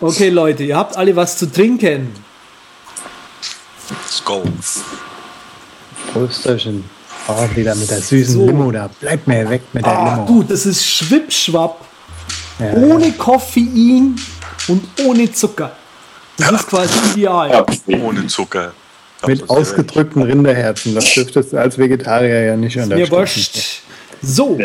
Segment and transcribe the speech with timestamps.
[0.00, 2.12] Okay, Leute, ihr habt alle was zu trinken.
[3.88, 4.42] Let's go.
[6.12, 6.84] Prösterchen.
[7.28, 8.46] Oh, wieder mit der süßen So.
[8.46, 8.88] Limo da.
[9.00, 10.26] Bleib mir weg mit der Ah, Limo.
[10.26, 11.84] du, das ist Schwippschwapp.
[12.58, 14.16] Ja, Ohne Koffein
[14.68, 15.72] und ohne Zucker.
[16.38, 17.50] Das ist quasi ideal.
[17.50, 18.72] Ja, Ohne Zucker.
[19.26, 20.94] Mit ausgedrückten Rinderherzen.
[20.94, 23.10] Das dürftest du als Vegetarier ja nicht Mir unterstützen.
[23.12, 23.82] wurscht.
[24.22, 24.58] So,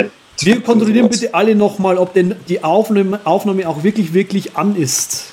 [0.46, 5.26] wir kontrollieren bitte alle nochmal, ob denn die Aufnahme, Aufnahme auch wirklich, wirklich an ist.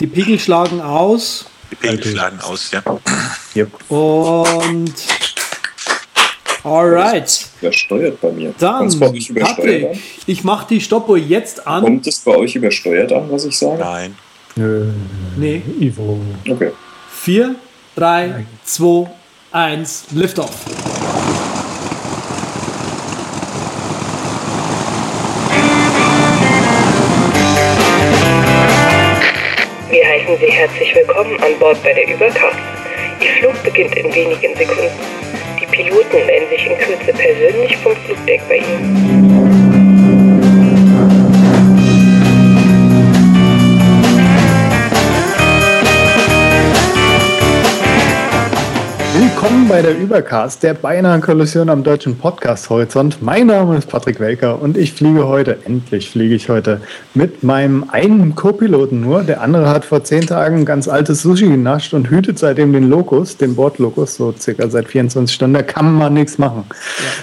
[0.00, 2.82] Die Pegel schlagen aus Die Pegel schlagen aus, ja.
[3.54, 3.90] Yep.
[3.90, 4.92] und
[6.62, 7.46] alright.
[7.60, 8.54] Wer steuert bei mir?
[8.58, 9.98] Dann, übersteuert Patrick, an?
[10.26, 11.82] ich mache die Stoppuhr jetzt an.
[11.82, 13.78] Kommt es bei euch übersteuert an, was ich sage?
[13.80, 14.16] Nein.
[14.56, 14.90] Nö,
[15.36, 16.18] Nee, Ivo.
[16.48, 16.72] Okay.
[17.12, 17.54] 4,
[17.94, 19.10] 3, 2,
[19.52, 20.38] 1, lift
[31.66, 32.56] Bord bei der Übercast.
[33.20, 34.88] Ihr Flug beginnt in wenigen Sekunden.
[35.60, 39.65] Die Piloten melden sich in Kürze persönlich vom Flugdeck bei Ihnen.
[49.46, 53.22] Willkommen bei der Übercast, der beinahe Kollision am deutschen Podcast-Horizont.
[53.22, 56.80] Mein Name ist Patrick Welker und ich fliege heute, endlich fliege ich heute,
[57.14, 59.22] mit meinem einen Co-Piloten nur.
[59.22, 63.36] Der andere hat vor zehn Tagen ganz altes Sushi genascht und hütet seitdem den Lokus,
[63.36, 65.54] den Bordlokus, so circa seit 24 Stunden.
[65.54, 66.64] Da kann man nichts machen.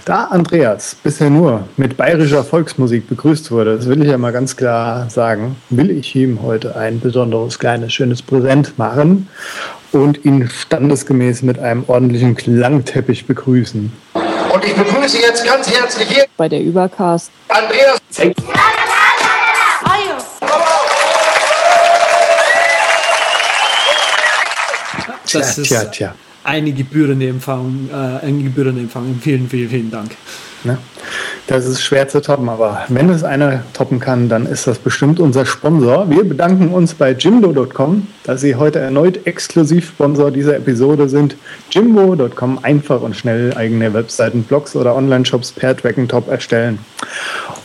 [0.05, 4.55] Da Andreas bisher nur mit bayerischer Volksmusik begrüßt wurde, das will ich ja mal ganz
[4.55, 9.27] klar sagen, will ich ihm heute ein besonderes kleines, schönes Präsent machen
[9.94, 13.91] und ihn standesgemäß mit einem ordentlichen Klangteppich begrüßen.
[14.53, 17.31] Und ich begrüße jetzt ganz herzlich hier bei der Übercast.
[17.47, 18.00] Andreas.
[25.31, 26.16] Das ist tja, tja.
[26.44, 29.19] eine gebührende Empfang, äh, ein gebührende Empfang.
[29.19, 30.12] Vielen, vielen, vielen Dank.
[30.63, 30.78] Ne?
[31.47, 35.19] Das ist schwer zu toppen, aber wenn es einer toppen kann, dann ist das bestimmt
[35.19, 36.09] unser Sponsor.
[36.09, 41.35] Wir bedanken uns bei jimdo.com, dass sie heute erneut Exklusivsponsor dieser Episode sind.
[41.69, 46.79] Jimbo.com einfach und schnell eigene Webseiten, Blogs oder Online-Shops per Drag and Top erstellen.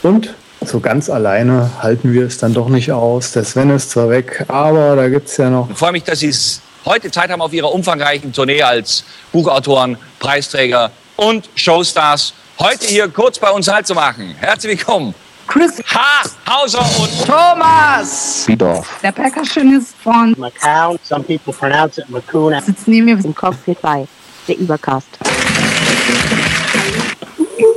[0.02, 0.34] Und
[0.64, 3.30] so ganz alleine halten wir es dann doch nicht aus.
[3.30, 6.18] Der Sven ist zwar weg, aber da gibt es ja noch Ich freue mich, dass
[6.18, 12.32] Sie es heute Zeit haben auf Ihrer umfangreichen Tournee als Buchautoren, Preisträger und Showstars.
[12.58, 14.34] Heute hier kurz bei uns Halt zu machen.
[14.38, 15.14] Herzlich willkommen.
[15.46, 16.30] Chris H.
[16.48, 18.46] Hauser und Thomas.
[19.02, 20.96] Der Percussionist von Macau.
[21.02, 22.60] Some people pronounce it Macuna.
[22.60, 23.18] sitzt neben mir.
[23.24, 24.06] Im Cockpit bei
[24.46, 25.08] der Übercast.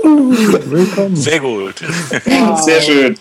[0.03, 1.15] Willkommen.
[1.15, 1.75] Sehr gut.
[2.63, 3.17] Sehr schön.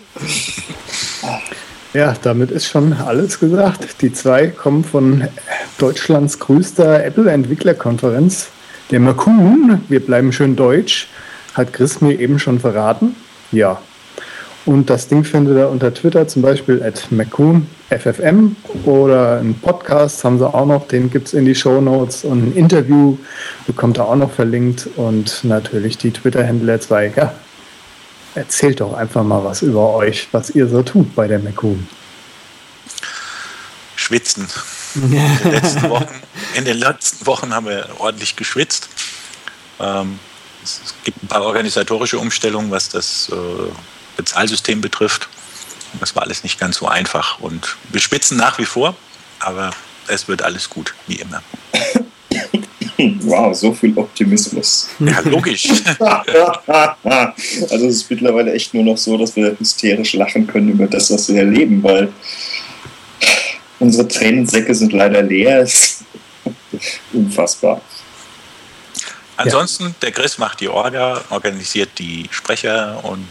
[1.93, 4.01] Ja, damit ist schon alles gesagt.
[4.01, 5.27] Die zwei kommen von
[5.77, 8.47] Deutschlands größter Apple-Entwicklerkonferenz,
[8.91, 9.81] der Makun.
[9.87, 11.07] Wir bleiben schön deutsch.
[11.53, 13.15] Hat Chris mir eben schon verraten.
[13.51, 13.81] Ja.
[14.65, 16.99] Und das Ding findet ihr unter Twitter zum Beispiel at
[17.89, 22.23] FFM oder einen Podcast haben sie auch noch, den gibt es in die Show Notes
[22.23, 23.17] und ein Interview
[23.65, 27.11] bekommt ihr auch noch verlinkt und natürlich die Twitter-Händler zwei.
[27.15, 27.33] Ja,
[28.35, 31.87] erzählt doch einfach mal was über euch, was ihr so tut bei der Makun.
[34.11, 34.45] Schwitzen.
[34.95, 36.21] In den, letzten Wochen,
[36.55, 38.89] in den letzten Wochen haben wir ordentlich geschwitzt.
[39.79, 40.19] Ähm,
[40.61, 43.71] es gibt ein paar organisatorische Umstellungen, was das äh,
[44.17, 45.29] Bezahlsystem betrifft.
[46.01, 47.39] Das war alles nicht ganz so einfach.
[47.39, 48.95] Und wir schwitzen nach wie vor,
[49.39, 49.71] aber
[50.07, 51.41] es wird alles gut, wie immer.
[53.21, 54.89] Wow, so viel Optimismus.
[54.99, 55.69] Ja, logisch.
[55.99, 61.09] also es ist mittlerweile echt nur noch so, dass wir hysterisch lachen können über das,
[61.11, 62.11] was wir erleben, weil
[63.81, 65.61] unsere Tränensäcke sind leider leer.
[65.61, 66.05] Es ist
[67.13, 67.81] Unfassbar.
[69.37, 73.27] Ansonsten, der Chris macht die Orga, organisiert die Sprecher und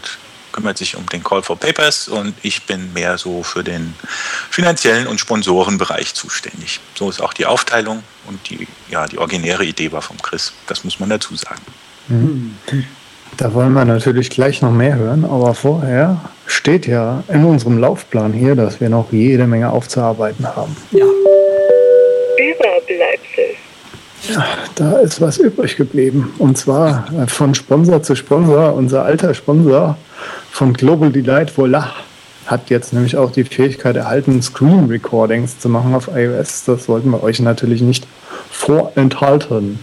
[0.53, 3.95] kümmert sich um den Call for Papers und ich bin mehr so für den
[4.51, 6.81] finanziellen und Sponsorenbereich zuständig.
[6.97, 10.53] So ist auch die Aufteilung und die, ja, die originäre Idee war vom Chris.
[10.67, 11.63] Das muss man dazu sagen.
[13.37, 16.21] Da wollen wir natürlich gleich noch mehr hören, aber vorher
[16.51, 20.77] steht ja in unserem Laufplan hier, dass wir noch jede Menge aufzuarbeiten haben.
[20.91, 21.05] Ja,
[22.37, 23.57] Überbleibsel.
[24.75, 26.35] Da ist was übrig geblieben.
[26.39, 28.75] Und zwar äh, von Sponsor zu Sponsor.
[28.75, 29.97] Unser alter Sponsor
[30.51, 31.93] von Global Delight, Voila,
[32.47, 36.65] hat jetzt nämlich auch die Fähigkeit erhalten, Screen Recordings zu machen auf iOS.
[36.65, 38.07] Das wollten wir euch natürlich nicht
[38.51, 39.79] vorenthalten.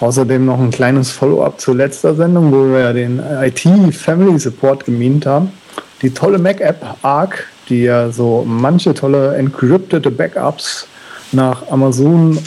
[0.00, 4.84] Außerdem noch ein kleines Follow-up zur letzter Sendung, wo wir ja den IT Family Support
[4.84, 5.52] gemient haben.
[6.02, 10.86] Die tolle Mac-App Arc die ja so manche tolle encryptete Backups
[11.32, 12.38] nach Amazon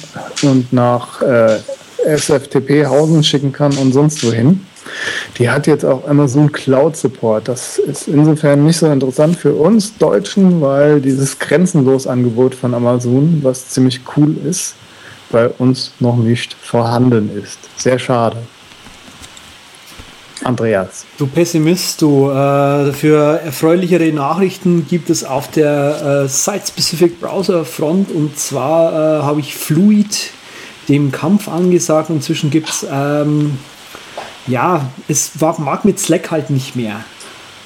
[0.44, 1.58] und nach äh,
[2.06, 4.66] SFTP Hausen schicken kann und sonst wohin.
[5.38, 7.48] Die hat jetzt auch Amazon Cloud Support.
[7.48, 13.40] Das ist insofern nicht so interessant für uns Deutschen, weil dieses grenzenlos Angebot von Amazon,
[13.44, 14.76] was ziemlich cool ist,
[15.30, 17.60] bei uns noch nicht vorhanden ist.
[17.78, 18.38] Sehr schade.
[20.44, 21.06] Andreas.
[21.18, 22.30] Du Pessimist, du.
[22.30, 29.24] Äh, für erfreulichere Nachrichten gibt es auf der äh, Site-Specific Browser Front und zwar äh,
[29.24, 30.32] habe ich Fluid
[30.88, 32.10] dem Kampf angesagt.
[32.10, 33.58] Inzwischen gibt es, ähm,
[34.48, 37.04] ja, es war, mag mit Slack halt nicht mehr.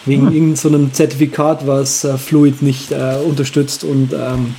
[0.05, 0.33] Wegen hm.
[0.33, 4.55] irgendeinem so Zertifikat, was äh, Fluid nicht äh, unterstützt und ähm,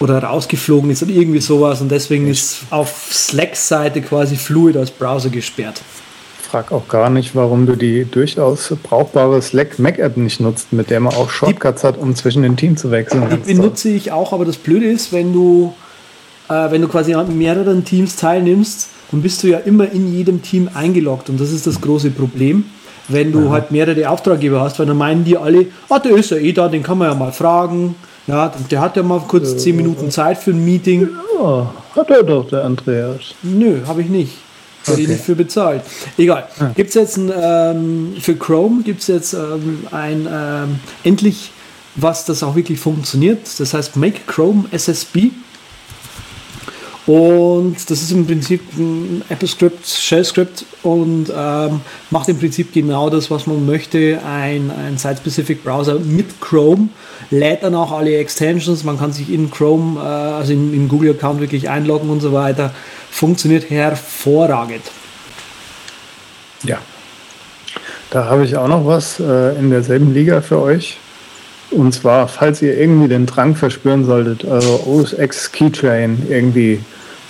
[0.00, 5.28] oder rausgeflogen ist oder irgendwie sowas und deswegen ist auf Slack-Seite quasi Fluid als Browser
[5.28, 5.82] gesperrt
[6.50, 10.90] frage auch gar nicht, warum du die durchaus brauchbare Slack Mac App nicht nutzt, mit
[10.90, 13.22] der man auch Shortcuts die, hat, um zwischen den Teams zu wechseln.
[13.30, 15.72] Die benutze ich auch, aber das Blöde ist, wenn du,
[16.48, 20.42] äh, wenn du quasi an mehreren Teams teilnimmst, dann bist du ja immer in jedem
[20.42, 22.64] Team eingeloggt und das ist das große Problem.
[23.06, 23.50] Wenn du Aha.
[23.50, 26.68] halt mehrere Auftraggeber hast, weil dann meinen die alle, ah, der ist ja eh da,
[26.68, 27.94] den kann man ja mal fragen.
[28.26, 31.08] Ja, der hat ja mal kurz zehn Minuten Zeit für ein Meeting.
[31.40, 33.34] Ja, hat er doch, der Andreas.
[33.42, 34.32] Nö, habe ich nicht
[34.86, 34.96] okay.
[34.96, 35.82] die nicht für bezahlt.
[36.16, 36.48] Egal.
[36.58, 36.70] Ah.
[36.74, 41.52] Gibt es jetzt ein, ähm, für Chrome gibt es jetzt ähm, ein ähm, endlich
[41.96, 43.40] was das auch wirklich funktioniert.
[43.58, 45.30] Das heißt Make Chrome SSB.
[47.10, 51.80] Und das ist im Prinzip ein Apple-Script, Shell-Script und ähm,
[52.10, 54.20] macht im Prinzip genau das, was man möchte.
[54.24, 56.88] Ein, ein Site-Specific Browser mit Chrome
[57.32, 58.84] lädt dann auch alle Extensions.
[58.84, 62.72] Man kann sich in Chrome, äh, also im Google-Account wirklich einloggen und so weiter
[63.10, 64.84] funktioniert hervorragend.
[66.62, 66.78] Ja.
[68.10, 70.96] Da habe ich auch noch was äh, in derselben Liga für euch.
[71.72, 76.78] Und zwar, falls ihr irgendwie den Drang verspüren solltet, eure OS X Keytrain irgendwie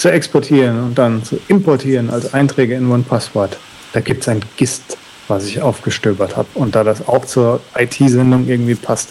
[0.01, 3.59] zu exportieren und dann zu importieren als Einträge in OnePassword,
[3.93, 4.97] da gibt es ein GIST,
[5.29, 6.49] was ich aufgestöbert habe.
[6.55, 9.11] Und da das auch zur IT-Sendung irgendwie passt,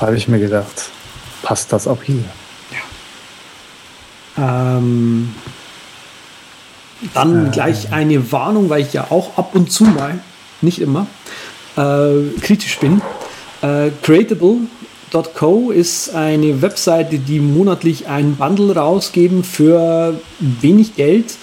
[0.00, 0.90] habe ich mir gedacht,
[1.42, 2.22] passt das auch hier.
[4.36, 4.76] Ja.
[4.78, 5.34] Ähm,
[7.12, 7.50] dann äh.
[7.50, 10.20] gleich eine Warnung, weil ich ja auch ab und zu mal,
[10.60, 11.08] nicht immer,
[11.76, 13.02] äh, kritisch bin.
[13.62, 13.90] Äh,
[15.10, 21.34] Creatable.co ist eine Webseite, die monatlich ein Bundle rausgeben für wenig Geld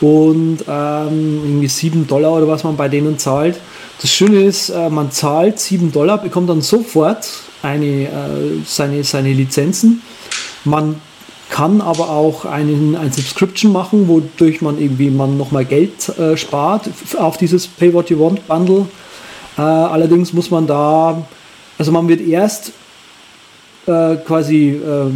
[0.00, 3.58] und ähm, irgendwie 7 Dollar oder was man bei denen zahlt.
[4.00, 7.28] Das Schöne ist, äh, man zahlt 7 Dollar, bekommt dann sofort
[7.62, 8.08] eine, äh,
[8.64, 10.02] seine, seine Lizenzen.
[10.64, 11.00] Man
[11.50, 16.90] kann aber auch einen, ein Subscription machen, wodurch man irgendwie man nochmal Geld äh, spart
[17.16, 18.86] auf dieses Pay What You Want Bundle.
[19.56, 21.26] Äh, allerdings muss man da,
[21.78, 22.72] also man wird erst
[23.88, 25.10] äh, quasi äh,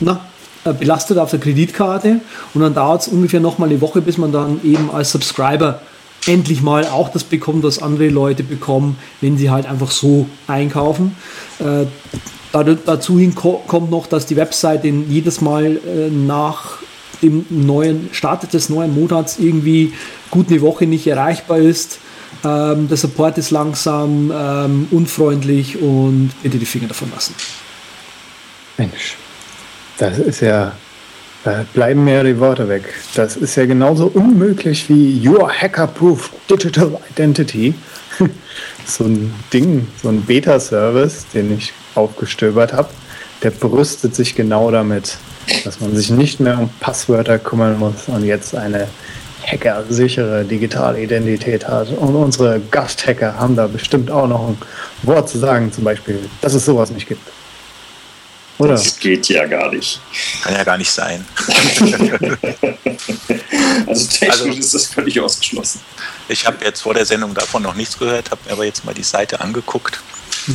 [0.00, 0.20] na,
[0.64, 2.20] äh, belastet auf der Kreditkarte
[2.54, 5.80] und dann dauert es ungefähr nochmal eine Woche, bis man dann eben als Subscriber
[6.26, 11.16] endlich mal auch das bekommt, was andere Leute bekommen, wenn sie halt einfach so einkaufen.
[11.58, 11.86] Äh,
[12.52, 16.78] dazu hin kommt noch, dass die Webseite jedes Mal äh, nach
[17.22, 19.92] dem neuen Start des neuen Monats irgendwie
[20.30, 21.98] gut eine Woche nicht erreichbar ist.
[22.44, 27.34] Ähm, der Support ist langsam, ähm, unfreundlich und bitte die Finger davon lassen.
[28.80, 29.18] Mensch,
[29.98, 30.72] das ist ja,
[31.44, 32.84] da bleiben mir die Worte weg.
[33.14, 37.74] Das ist ja genauso unmöglich wie Your Hacker-Proof Digital Identity.
[38.86, 42.88] so ein Ding, so ein Beta-Service, den ich aufgestöbert habe,
[43.42, 45.18] der brüstet sich genau damit,
[45.64, 48.88] dass man sich nicht mehr um Passwörter kümmern muss und jetzt eine
[49.46, 51.90] hackersichere digitale Identität hat.
[51.90, 54.56] Und unsere Gasthacker haben da bestimmt auch noch ein
[55.02, 57.20] Wort zu sagen, zum Beispiel, dass es sowas nicht gibt.
[58.60, 58.74] Oder?
[58.74, 60.00] Das geht ja gar nicht.
[60.42, 61.24] Kann ja gar nicht sein.
[63.86, 65.80] also technisch also, ist das völlig ausgeschlossen.
[66.28, 68.92] Ich habe jetzt vor der Sendung davon noch nichts gehört, habe mir aber jetzt mal
[68.92, 70.00] die Seite angeguckt.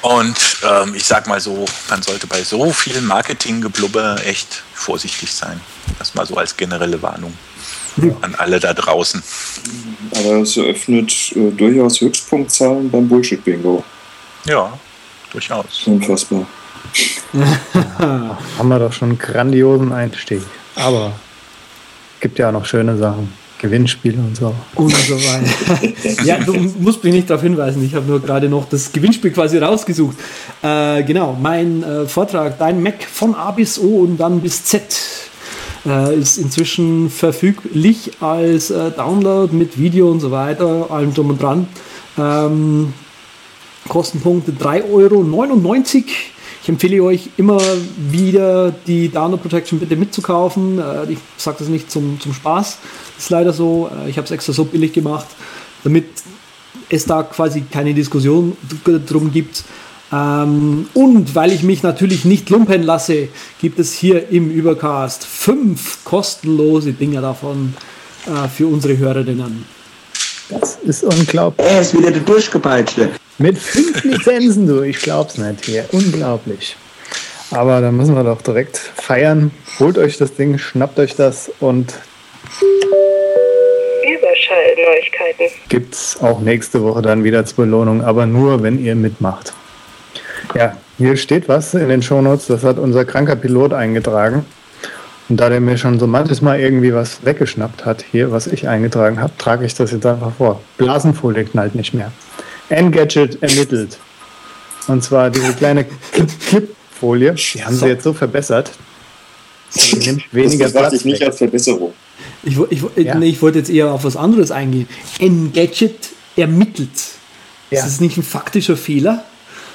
[0.00, 5.60] Und ähm, ich sag mal so, man sollte bei so viel Marketinggeblubber echt vorsichtig sein.
[5.98, 7.34] Das mal so als generelle Warnung
[8.22, 9.22] an alle da draußen.
[10.12, 13.84] Aber es eröffnet äh, durchaus Höchstpunktzahlen beim Bullshit-Bingo.
[14.44, 14.78] Ja,
[15.32, 15.86] durchaus.
[15.86, 16.46] Unfassbar.
[17.98, 20.42] Haben wir doch schon einen grandiosen Einstieg.
[20.76, 21.12] Aber
[22.20, 23.32] gibt ja auch noch schöne Sachen.
[23.60, 24.54] Gewinnspiele und so.
[24.76, 26.24] Und so weiter.
[26.24, 27.84] ja, du musst mich nicht darauf hinweisen.
[27.84, 30.16] Ich habe nur gerade noch das Gewinnspiel quasi rausgesucht.
[30.62, 34.96] Äh, genau, mein äh, Vortrag, dein Mac von A bis O und dann bis Z
[35.86, 41.42] äh, ist inzwischen verfüglich als äh, Download mit Video und so weiter, allem drum und
[41.42, 41.68] dran.
[42.16, 42.92] Ähm,
[43.88, 45.24] Kostenpunkte 3,99 Euro.
[46.68, 47.58] Ich empfehle euch immer
[47.96, 50.78] wieder die Download Protection bitte mitzukaufen.
[50.78, 52.76] Äh, ich sage das nicht zum, zum Spaß,
[53.16, 53.88] das ist leider so.
[54.04, 55.28] Äh, ich habe es extra so billig gemacht,
[55.82, 56.04] damit
[56.90, 59.64] es da quasi keine Diskussion drum gibt.
[60.12, 63.28] Ähm, und weil ich mich natürlich nicht lumpen lasse,
[63.62, 67.72] gibt es hier im Übercast fünf kostenlose Dinger davon
[68.26, 69.64] äh, für unsere Hörerinnen.
[70.50, 71.66] Das ist unglaublich.
[71.66, 73.08] Er ist wieder der Durchgepeitschte.
[73.38, 75.84] Mit fünf Lizenzen, du, ich glaub's nicht hier.
[75.92, 76.76] Unglaublich.
[77.52, 79.52] Aber da müssen wir doch direkt feiern.
[79.78, 81.94] Holt euch das Ding, schnappt euch das und
[84.02, 85.46] Überschallneuigkeiten.
[85.68, 89.52] Gibt's auch nächste Woche dann wieder zur Belohnung, aber nur, wenn ihr mitmacht.
[90.54, 94.44] Ja, hier steht was in den Shownotes, das hat unser kranker Pilot eingetragen.
[95.28, 98.66] Und da der mir schon so manches Mal irgendwie was weggeschnappt hat, hier, was ich
[98.66, 100.60] eingetragen habe, trage ich das jetzt einfach vor.
[100.76, 102.10] Blasenfolie knallt nicht mehr.
[102.68, 103.98] Engadget ermittelt.
[104.86, 105.86] Und zwar diese kleine
[106.48, 108.70] Clipfolie, die haben sie jetzt so verbessert.
[109.74, 111.28] Die nimmt weniger das Platz ich nicht weg.
[111.28, 111.92] als Verbesserung.
[112.42, 113.14] Ich, ich, ja.
[113.16, 114.88] nee, ich wollte jetzt eher auf was anderes eingehen.
[115.18, 116.90] Engadget ermittelt.
[117.70, 117.80] Ja.
[117.80, 119.24] Ist das nicht ein faktischer Fehler?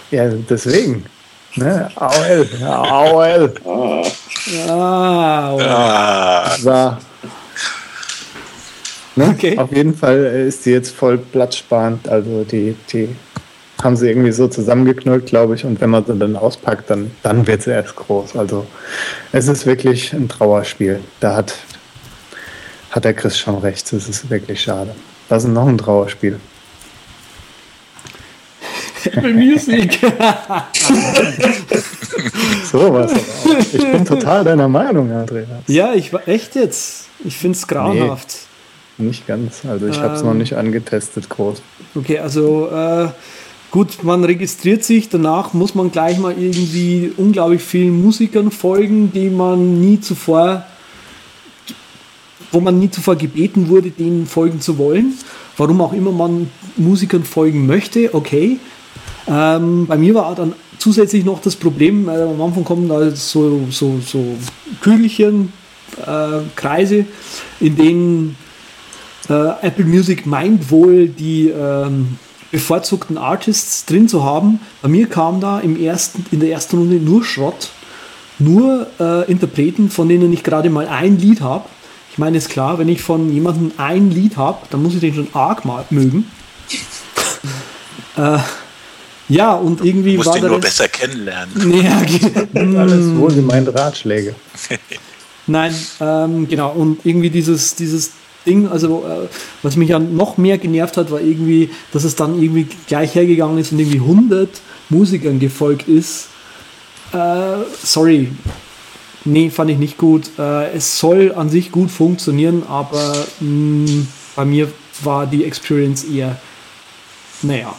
[0.09, 1.05] Ja, deswegen.
[1.55, 1.89] Ne?
[1.95, 2.49] AOL.
[2.63, 3.53] AOL.
[3.65, 4.03] Ah.
[4.67, 6.57] Ah, ah.
[6.57, 6.97] So.
[9.15, 9.29] Ne?
[9.29, 9.57] Okay.
[9.57, 10.17] Auf jeden Fall
[10.47, 12.09] ist sie jetzt voll platzsparend.
[12.09, 13.09] Also die, die
[13.81, 15.65] haben sie irgendwie so zusammengeknüllt, glaube ich.
[15.65, 18.35] Und wenn man sie dann auspackt, dann, dann wird sie erst groß.
[18.35, 18.65] Also
[19.31, 21.01] es ist wirklich ein Trauerspiel.
[21.19, 21.55] Da hat,
[22.91, 23.91] hat der Chris schon recht.
[23.93, 24.95] Es ist wirklich schade.
[25.29, 26.39] Was ist noch ein Trauerspiel?
[29.05, 29.99] Apple Music.
[32.71, 33.11] so was.
[33.73, 35.47] Ich bin total deiner Meinung, Andreas.
[35.67, 37.09] Ja, ich war echt jetzt.
[37.25, 38.27] Ich finde es grauenhaft.
[38.29, 38.52] Nee,
[38.97, 39.65] nicht ganz.
[39.65, 41.61] Also ich ähm, habe es noch nicht angetestet groß.
[41.95, 43.07] Okay, also äh,
[43.71, 45.09] gut, man registriert sich.
[45.09, 50.65] Danach muss man gleich mal irgendwie unglaublich vielen Musikern folgen, die man nie zuvor
[52.53, 55.13] wo man nie zuvor gebeten wurde, denen folgen zu wollen.
[55.57, 58.59] Warum auch immer man Musikern folgen möchte, okay.
[59.27, 63.67] Ähm, bei mir war dann zusätzlich noch das Problem, äh, am Anfang kommen da so,
[63.69, 64.35] so, so
[64.81, 65.51] Kügelchen,
[66.05, 67.05] äh, Kreise,
[67.59, 68.35] in denen
[69.29, 72.17] äh, Apple Music meint wohl die ähm,
[72.51, 74.59] bevorzugten Artists drin zu haben.
[74.81, 77.69] Bei mir kam da im ersten, in der ersten Runde nur Schrott,
[78.39, 81.65] nur äh, Interpreten, von denen ich gerade mal ein Lied habe.
[82.11, 85.15] Ich meine, ist klar, wenn ich von jemandem ein Lied habe, dann muss ich den
[85.15, 86.29] schon arg mal mögen.
[88.17, 88.37] äh,
[89.29, 91.73] ja, und irgendwie du musst war ihn nur besser kennenlernen.
[91.83, 91.97] Ja,
[92.79, 94.35] alles wohlgemeinte Ratschläge.
[95.47, 96.71] Nein, ähm, genau.
[96.71, 98.11] Und irgendwie dieses, dieses
[98.69, 99.27] also äh,
[99.61, 103.57] was mich ja noch mehr genervt hat, war irgendwie, dass es dann irgendwie gleich hergegangen
[103.57, 104.49] ist und irgendwie 100
[104.89, 106.27] Musikern gefolgt ist.
[107.13, 108.31] Äh, sorry,
[109.25, 110.31] nee, fand ich nicht gut.
[110.37, 114.71] Äh, es soll an sich gut funktionieren, aber mh, mm, bei mir
[115.03, 116.39] war die Experience eher,
[117.41, 117.75] naja,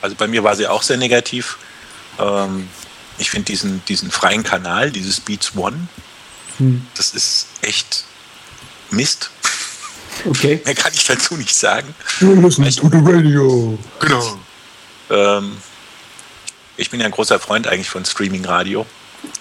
[0.00, 1.58] also bei mir war sie auch sehr negativ.
[2.18, 2.68] Ähm,
[3.18, 5.88] ich finde diesen, diesen freien Kanal, dieses Beats One,
[6.58, 6.86] hm.
[6.96, 8.04] das ist echt
[8.90, 9.30] Mist.
[10.24, 10.60] Okay.
[10.64, 11.94] Mehr kann ich dazu nicht sagen.
[12.20, 13.78] You listen to the radio.
[14.00, 14.38] Genau.
[15.10, 15.56] Ähm,
[16.76, 18.86] ich bin ja ein großer Freund eigentlich von Streaming-Radio.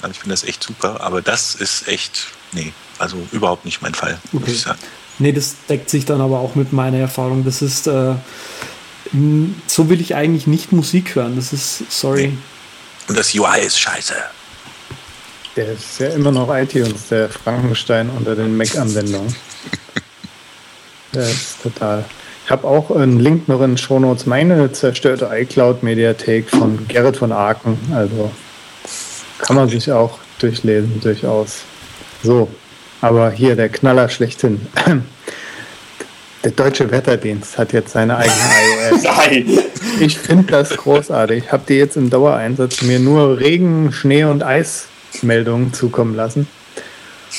[0.02, 3.94] Also ich finde das echt super, aber das ist echt, nee, also überhaupt nicht mein
[3.94, 4.40] Fall, okay.
[4.40, 4.80] muss ich sagen.
[5.20, 7.44] Nee, das deckt sich dann aber auch mit meiner Erfahrung.
[7.44, 8.16] Das ist, äh,
[9.68, 11.36] so will ich eigentlich nicht Musik hören.
[11.36, 12.38] Das ist, sorry.
[13.08, 14.16] Und das UI ist scheiße.
[15.56, 19.36] Der ist ja immer noch iTunes, der Frankenstein unter den Mac-Anwendungen.
[21.18, 22.06] der ist total.
[22.46, 27.34] Ich habe auch einen Link noch in den Shownotes, meine zerstörte iCloud-Mediathek von Gerrit von
[27.34, 27.78] Aken.
[27.94, 28.32] Also
[29.40, 31.64] kann man sich auch durchlesen, durchaus.
[32.24, 32.48] So,
[33.02, 34.62] aber hier der Knaller schlechthin.
[36.44, 38.36] Der deutsche Wetterdienst hat jetzt seine eigene
[38.92, 39.04] iOS.
[39.18, 39.60] Nein!
[40.00, 41.46] Ich finde das großartig.
[41.46, 46.48] Ich habe dir jetzt im Dauereinsatz mir nur Regen, Schnee und Eismeldungen zukommen lassen.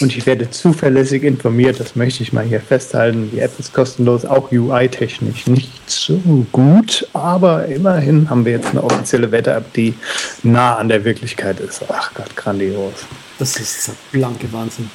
[0.00, 3.30] Und ich werde zuverlässig informiert, das möchte ich mal hier festhalten.
[3.32, 6.20] Die App ist kostenlos, auch UI-technisch nicht so
[6.52, 9.94] gut, aber immerhin haben wir jetzt eine offizielle Wetter-App, die
[10.42, 11.82] nah an der Wirklichkeit ist.
[11.88, 12.92] Ach Gott, grandios.
[13.38, 14.90] Das ist blanke Wahnsinn.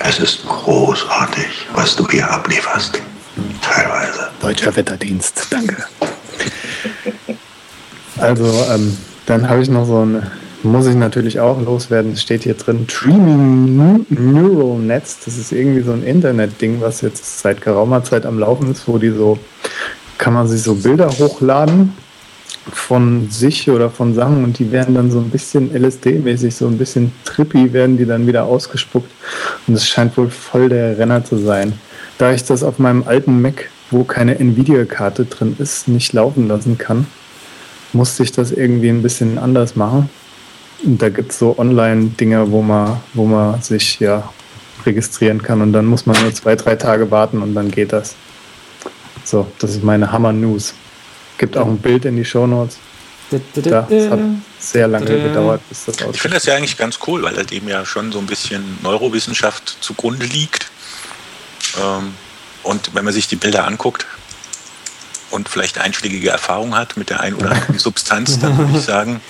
[0.00, 3.00] Es ist großartig, was du hier ablieferst.
[3.62, 4.28] Teilweise.
[4.40, 5.76] Deutscher Wetterdienst, danke.
[8.18, 10.30] Also, ähm, dann habe ich noch so eine,
[10.62, 15.18] muss ich natürlich auch loswerden, es steht hier drin, Dreaming Neural Nets.
[15.24, 18.98] Das ist irgendwie so ein Internet-Ding, was jetzt seit geraumer Zeit am Laufen ist, wo
[18.98, 19.38] die so,
[20.18, 21.92] kann man sich so Bilder hochladen
[22.72, 26.76] von sich oder von Sachen und die werden dann so ein bisschen LSD-mäßig, so ein
[26.76, 29.10] bisschen trippy, werden die dann wieder ausgespuckt.
[29.66, 31.72] Und es scheint wohl voll der Renner zu sein.
[32.18, 36.76] Da ich das auf meinem alten Mac, wo keine Nvidia-Karte drin ist, nicht laufen lassen
[36.78, 37.06] kann,
[37.92, 40.10] musste ich das irgendwie ein bisschen anders machen.
[40.84, 44.32] Und da gibt es so Online-Dinger, wo man, wo man sich ja
[44.86, 48.14] registrieren kann und dann muss man nur zwei, drei Tage warten und dann geht das.
[49.24, 50.74] So, das ist meine Hammer-News.
[51.36, 52.78] Gibt auch ein Bild in die Show Notes.
[53.56, 54.20] Ja, es hat
[54.58, 57.68] sehr lange gedauert, bis das Ich finde das ja eigentlich ganz cool, weil halt eben
[57.68, 60.70] ja schon so ein bisschen Neurowissenschaft zugrunde liegt.
[61.78, 62.14] Ähm,
[62.62, 64.06] und wenn man sich die Bilder anguckt
[65.30, 69.20] und vielleicht einschlägige Erfahrungen hat mit der einen oder anderen Substanz, dann würde ich sagen,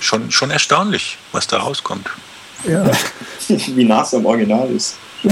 [0.00, 2.08] schon, schon erstaunlich, was da rauskommt.
[2.68, 2.90] Ja.
[3.48, 4.96] Wie nah es am Original ist.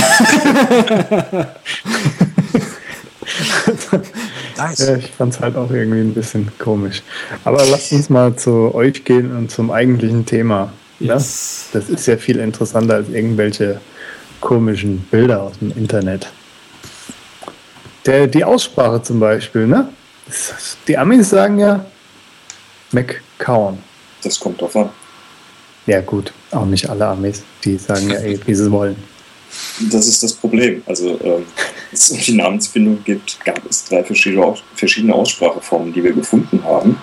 [4.56, 4.78] nice.
[4.78, 7.02] Ja, ich fand es halt auch irgendwie ein bisschen komisch.
[7.44, 10.72] Aber lasst uns mal zu euch gehen und zum eigentlichen Thema.
[11.00, 11.14] Ne?
[11.14, 11.68] Yes.
[11.72, 13.80] Das ist ja viel interessanter als irgendwelche
[14.40, 16.28] komischen Bilder aus dem Internet.
[18.06, 19.88] Der, die Aussprache zum Beispiel, ne?
[20.86, 21.84] Die Amis sagen ja
[22.92, 23.78] McCown.
[24.22, 24.90] Das kommt drauf an.
[25.86, 28.96] Ja, gut, auch nicht alle Amis, die sagen ja, ey, wie sie wollen.
[29.90, 30.82] Das ist das Problem.
[30.86, 31.46] Also, ähm,
[31.92, 37.00] es um die Namensfindung gibt, gab es drei verschiedene Ausspracheformen, die wir gefunden haben.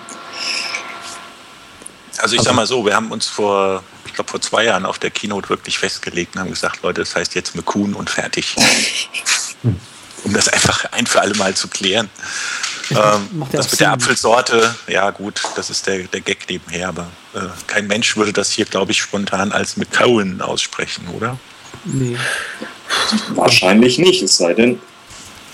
[2.18, 4.98] Also, ich sag mal so, wir haben uns vor, ich glaube, vor zwei Jahren auf
[4.98, 8.56] der Keynote wirklich festgelegt und haben gesagt, Leute, das heißt jetzt McCoon und fertig.
[10.24, 12.10] um das einfach ein für alle Mal zu klären.
[12.90, 17.40] Ähm, das mit der Apfelsorte, ja gut, das ist der, der Gag nebenher, aber äh,
[17.66, 21.38] kein Mensch würde das hier, glaube ich, spontan als McCowan aussprechen, oder?
[21.84, 22.16] Nee.
[23.34, 24.80] Wahrscheinlich nicht, es sei denn,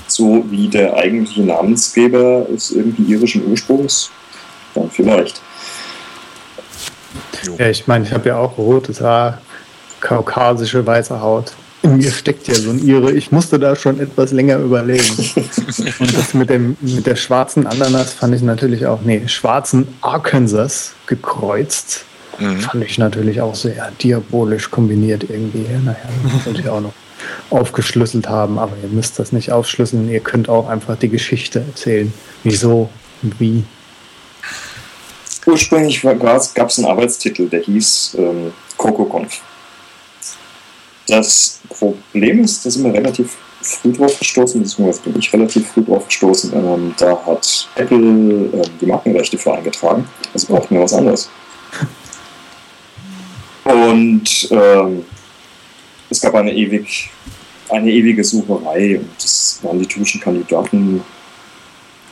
[0.07, 4.11] so wie der eigentliche Namensgeber ist irgendwie irischen Ursprungs,
[4.75, 5.41] dann vielleicht.
[7.59, 9.41] Ja, ich meine, ich habe ja auch rotes Haar,
[10.01, 11.53] kaukasische weiße Haut
[11.85, 13.13] in mir steckt ja so ein Ire.
[13.13, 15.05] Ich musste da schon etwas länger überlegen.
[15.99, 20.95] Und das mit, dem, mit der schwarzen Ananas fand ich natürlich auch, nee, schwarzen Arkansas
[21.07, 22.07] gekreuzt.
[22.39, 22.61] Mhm.
[22.61, 25.67] Fand ich natürlich auch sehr diabolisch kombiniert irgendwie.
[25.85, 25.99] Naja,
[26.33, 26.95] das sollte ich auch noch
[27.51, 30.09] aufgeschlüsselt haben, aber ihr müsst das nicht aufschlüsseln.
[30.11, 32.13] Ihr könnt auch einfach die Geschichte erzählen.
[32.45, 32.89] Wieso
[33.23, 33.63] und wie.
[35.47, 39.43] Ursprünglich gab es einen Arbeitstitel, der hieß ähm, CocoConf.
[41.07, 45.83] Das Problem ist, da sind wir relativ früh drauf gestoßen, beziehungsweise bin ich relativ früh
[45.83, 46.53] drauf gestoßen.
[46.55, 50.07] Ähm, da hat Apple ähm, die Markenrechte für eingetragen.
[50.33, 51.31] Also brauchten wir was anderes.
[53.65, 55.05] Und ähm,
[56.11, 57.11] es gab eine, ewig,
[57.71, 61.03] eine ewige Sucherei und es waren die typischen Kandidaten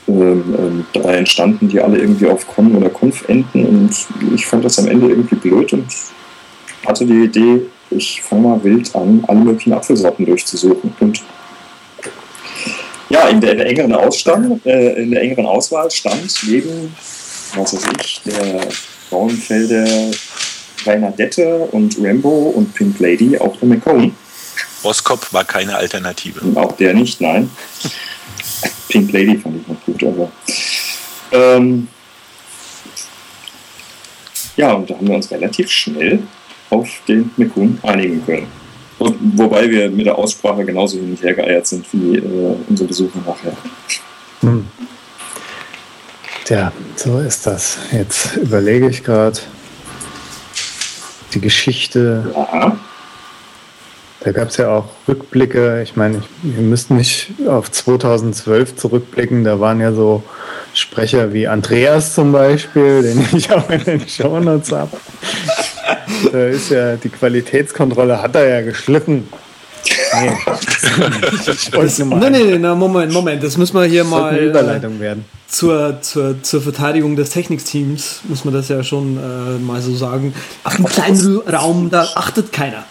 [0.09, 4.65] ähm, ähm, drei entstanden, die alle irgendwie auf Con oder Conf enden und ich fand
[4.65, 5.87] das am Ende irgendwie blöd und
[6.87, 10.95] hatte die Idee, ich fange mal wild an, alle möglichen Apfelsorten durchzusuchen.
[11.01, 11.23] Und
[13.09, 16.95] ja, in der, in der engeren, Ausstand, äh, in der engeren Auswahl stand neben,
[17.55, 18.61] was weiß ich, der
[19.11, 20.11] Braunfelder
[20.85, 24.13] Reinadette und Rambo und Pink Lady auch der McCone.
[24.83, 26.41] Boskop war keine Alternative.
[26.57, 27.51] Auch der nicht, nein.
[28.89, 30.33] Pink Lady fand ich noch gut, aber.
[31.31, 31.89] Ähm,
[34.57, 36.23] ja, und da haben wir uns relativ schnell
[36.73, 38.47] auf den Mekun einigen können.
[38.99, 42.89] Und, wobei wir mit der Aussprache genauso hin und her geeiert sind wie äh, unsere
[42.89, 43.57] Besucher nachher.
[44.41, 44.67] Hm.
[46.45, 47.79] Tja, so ist das.
[47.93, 49.39] Jetzt überlege ich gerade
[51.35, 52.33] die Geschichte.
[52.35, 52.77] Ja.
[54.21, 55.83] Da gab es ja auch Rückblicke.
[55.83, 59.43] Ich meine, wir müssten nicht auf 2012 zurückblicken.
[59.43, 60.23] Da waren ja so
[60.75, 64.97] Sprecher wie Andreas zum Beispiel, den ich auch in den Shownotes habe
[66.31, 69.29] da ist ja die Qualitätskontrolle hat er ja geschliffen.
[70.15, 70.31] Nee.
[72.15, 74.31] nee, nee, nee, Moment, Moment, das muss man hier das mal.
[74.31, 75.25] Eine Überleitung werden.
[75.49, 80.35] Zur, zur, zur Verteidigung des Technikteams muss man das ja schon äh, mal so sagen.
[80.65, 82.85] Auf einem kleinen Raum, da achtet keiner.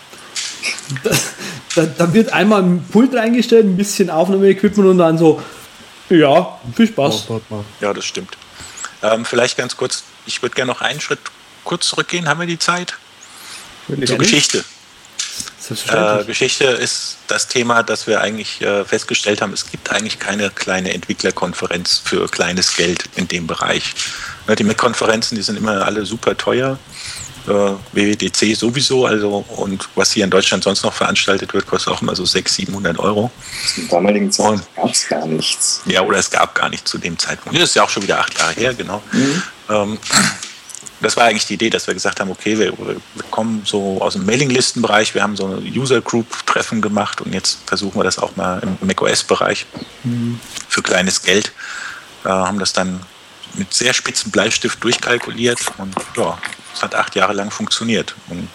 [1.04, 1.12] Da,
[1.76, 5.42] da, da, wird einmal ein Pult reingestellt, ein bisschen Aufnahmeequipment und dann so,
[6.10, 7.28] ja, viel Spaß.
[7.80, 8.38] Ja, das stimmt.
[9.02, 11.20] Ähm, vielleicht ganz kurz, ich würde gerne noch einen Schritt
[11.64, 12.28] kurz zurückgehen.
[12.28, 12.96] Haben wir die Zeit?
[13.88, 14.64] Zur Geschichte.
[15.88, 19.54] Äh, Geschichte ist das Thema, das wir eigentlich äh, festgestellt haben.
[19.54, 23.94] Es gibt eigentlich keine kleine Entwicklerkonferenz für kleines Geld in dem Bereich.
[24.48, 26.78] Ne, die Mac-Konferenzen, die sind immer alle super teuer.
[27.48, 27.52] Äh,
[27.94, 32.16] WWDC sowieso, also und was hier in Deutschland sonst noch veranstaltet wird, kostet auch immer
[32.16, 33.32] so 600, 700 Euro.
[33.74, 35.82] Zum damaligen Zeitpunkt gab es gar nichts.
[35.86, 37.58] Ja, oder es gab gar nichts zu dem Zeitpunkt.
[37.58, 39.02] Das ist ja auch schon wieder acht Jahre her, genau.
[39.12, 39.44] Mhm.
[39.70, 39.98] Ähm,
[41.02, 42.96] das war eigentlich die Idee, dass wir gesagt haben, okay, wir, wir
[43.32, 47.60] kommen so aus dem Mailinglistenbereich, wir haben so ein User Group Treffen gemacht und jetzt
[47.66, 49.66] versuchen wir das auch mal im macOS-Bereich
[50.04, 50.40] mhm.
[50.68, 51.52] für kleines Geld.
[52.24, 53.02] Äh, haben das dann
[53.56, 56.38] mit sehr spitzen Bleistift durchkalkuliert und ja,
[56.74, 58.16] es hat acht Jahre lang funktioniert.
[58.30, 58.48] Und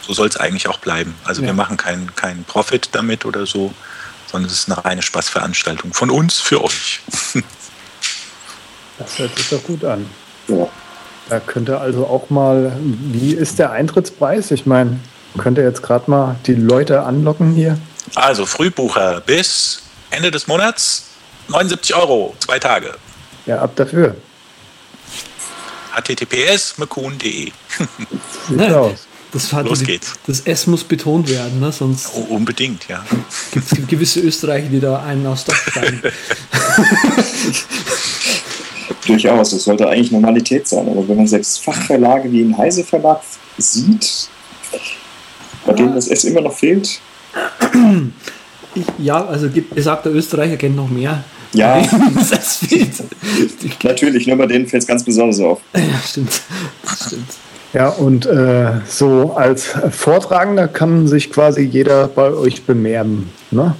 [0.00, 1.14] so soll es eigentlich auch bleiben.
[1.24, 1.48] Also ja.
[1.48, 3.74] wir machen keinen kein Profit damit oder so,
[4.30, 7.00] sondern es ist eine reine Spaßveranstaltung von uns für euch.
[8.98, 10.08] Das hört sich doch gut an.
[11.32, 14.50] Da könnte also auch mal, wie ist der Eintrittspreis?
[14.50, 15.00] Ich meine,
[15.38, 17.78] könnt ihr jetzt gerade mal die Leute anlocken hier?
[18.14, 21.06] Also Frühbucher bis Ende des Monats
[21.48, 22.92] 79 Euro, zwei Tage.
[23.46, 24.14] Ja, ab dafür.
[25.94, 27.50] https mccoon.de.
[29.32, 30.12] Das, Los geht's.
[30.26, 31.72] Das S muss betont werden, ne?
[31.72, 32.10] sonst.
[32.14, 33.02] Oh, unbedingt, ja.
[33.52, 36.02] Gibt es gewisse Österreicher, die da einen aus Dach steigen.
[39.12, 40.88] Durchaus, das sollte eigentlich Normalität sein.
[40.88, 43.20] Aber wenn man sechs Fachverlage wie ein Heise Verlag
[43.58, 44.28] sieht,
[45.66, 47.00] bei denen das S immer noch fehlt.
[48.74, 51.24] Ich, ja, also ihr sagt, der Österreicher kennt noch mehr.
[51.52, 51.82] Ja,
[52.30, 52.60] das
[53.82, 55.60] natürlich, nur bei denen fällt es ganz besonders auf.
[55.74, 56.40] Ja, stimmt.
[57.06, 57.28] stimmt.
[57.74, 63.30] Ja, und äh, so als Vortragender kann sich quasi jeder bei euch bemerben.
[63.50, 63.74] Ne?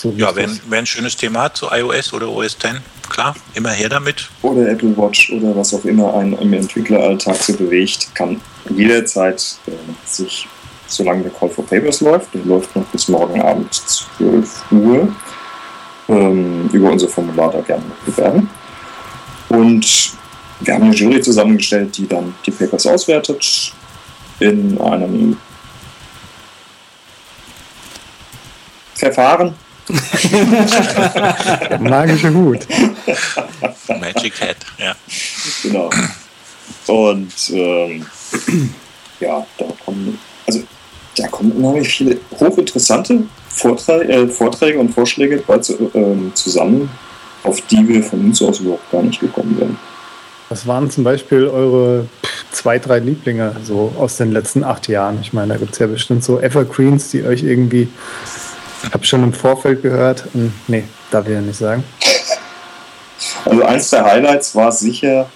[0.00, 3.68] So ja, wer, wer, ein schönes Thema hat, so iOS oder OS X, klar, immer
[3.68, 4.30] her damit.
[4.40, 8.40] Oder Apple Watch oder was auch immer einen im Entwickleralltag so bewegt, kann
[8.74, 9.72] jederzeit äh,
[10.06, 10.48] sich,
[10.86, 15.14] solange der Call for Papers läuft, der läuft noch bis morgen Abend 12 Uhr,
[16.08, 18.48] ähm, über unser Formular da gerne bewerben.
[19.50, 20.12] Und
[20.60, 23.74] wir haben eine Jury zusammengestellt, die dann die Papers auswertet
[24.38, 25.36] in einem
[28.94, 29.54] Verfahren.
[31.80, 32.66] Magischer Hut.
[33.88, 34.94] Magic Hat, ja.
[35.62, 35.90] Genau.
[36.86, 38.06] Und ähm,
[39.20, 40.62] ja, da kommen, also
[41.16, 46.90] da kommen unheimlich viele hochinteressante Vorträge, äh, Vorträge und Vorschläge äh, zusammen,
[47.44, 49.78] auf die wir von uns aus überhaupt gar nicht gekommen wären.
[50.48, 52.06] Was waren zum Beispiel eure
[52.50, 55.18] zwei, drei Lieblinge so aus den letzten acht Jahren?
[55.20, 57.88] Ich meine, da gibt es ja bestimmt so Evergreens, die euch irgendwie,
[58.92, 61.84] habe schon im Vorfeld gehört, und, nee, darf ich ja nicht sagen.
[63.44, 65.28] Also eins der Highlights war sicher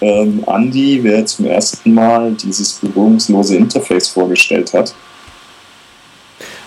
[0.00, 4.94] ähm, Andy, wer zum ersten Mal dieses berührungslose Interface vorgestellt hat.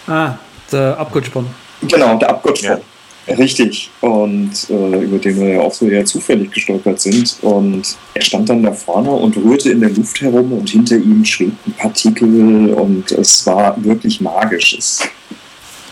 [0.08, 0.36] Ah,
[0.72, 1.48] der Abkürzspon.
[1.82, 2.78] Genau, der Abkürzspon.
[2.78, 2.80] Ja.
[3.28, 3.90] Richtig.
[4.02, 7.38] Und äh, über den wir ja auch so eher zufällig gestolpert sind.
[7.42, 11.26] Und er stand dann da vorne und rührte in der Luft herum und hinter ihm
[11.26, 14.78] schwebten Partikel und es war wirklich magisch.
[14.78, 15.00] Es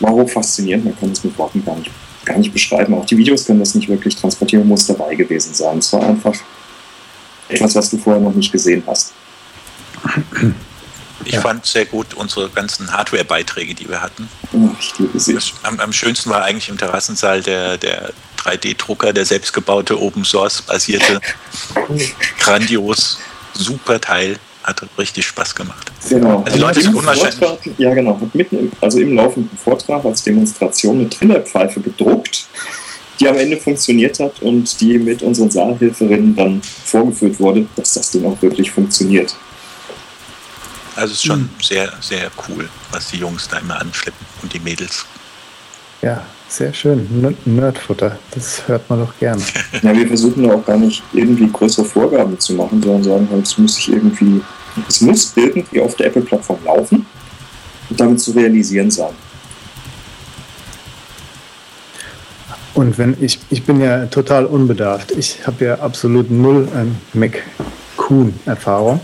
[0.00, 1.90] war hoch faszinierend, man kann es mit Worten gar nicht,
[2.24, 2.94] gar nicht beschreiben.
[2.94, 5.78] Auch die Videos können das nicht wirklich transportieren, muss dabei gewesen sein.
[5.78, 6.34] Es war einfach
[7.48, 9.12] etwas, was du vorher noch nicht gesehen hast.
[11.24, 11.40] Ich ja.
[11.40, 14.28] fand sehr gut unsere ganzen Hardware-Beiträge, die wir hatten.
[15.62, 21.20] Am, am, schönsten war eigentlich im Terrassensaal der, der 3D-Drucker, der selbstgebaute Open Source basierte.
[22.38, 23.18] Grandios,
[23.54, 24.38] super Teil.
[24.64, 25.92] Hat richtig Spaß gemacht.
[26.08, 26.42] Genau.
[26.42, 27.34] Also die Leute sind unwahrscheinlich.
[27.34, 28.18] Vortrag, ja, genau.
[28.18, 32.46] Hat mitten im, also im laufenden Vortrag als Demonstration eine Trillerpfeife gedruckt,
[33.20, 38.10] die am Ende funktioniert hat und die mit unseren Saalhilferinnen dann vorgeführt wurde, dass das
[38.10, 39.36] Ding auch wirklich funktioniert.
[40.96, 41.50] Also es ist schon mhm.
[41.62, 45.04] sehr, sehr cool, was die Jungs da immer anschleppen und die Mädels.
[46.00, 47.36] Ja, sehr schön.
[47.44, 49.42] Nerdfutter, das hört man doch gerne.
[49.82, 53.46] ja, wir versuchen da auch gar nicht irgendwie größere Vorgaben zu machen, sondern sagen halt,
[53.46, 54.40] es muss sich irgendwie,
[54.88, 57.06] es muss irgendwie auf der Apple-Plattform laufen
[57.90, 59.12] und damit zu realisieren sein.
[62.74, 65.12] Und wenn ich, ich bin ja total unbedarft.
[65.12, 67.42] Ich habe ja absolut null ähm, Mac
[67.96, 69.00] Kuhn-Erfahrung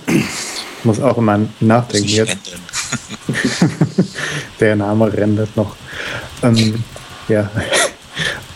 [0.85, 2.37] muss auch immer nachdenken jetzt.
[4.61, 5.77] Der Name rendert noch.
[6.43, 6.83] Ähm,
[7.31, 7.51] ja.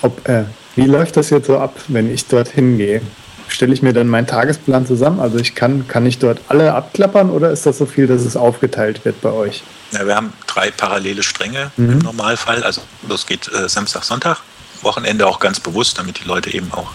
[0.02, 0.44] Ob, äh,
[0.76, 3.00] wie läuft das jetzt so ab, wenn ich dorthin gehe?
[3.48, 5.20] Stelle ich mir dann meinen Tagesplan zusammen?
[5.20, 8.37] Also ich kann, kann ich dort alle abklappern oder ist das so viel, dass es
[8.37, 9.62] aufgeteilt wird bei euch?
[9.92, 11.92] Ja, wir haben drei parallele Stränge mhm.
[11.92, 12.62] im Normalfall.
[12.64, 14.38] Also das geht äh, Samstag, Sonntag,
[14.82, 16.90] Wochenende auch ganz bewusst, damit die Leute eben auch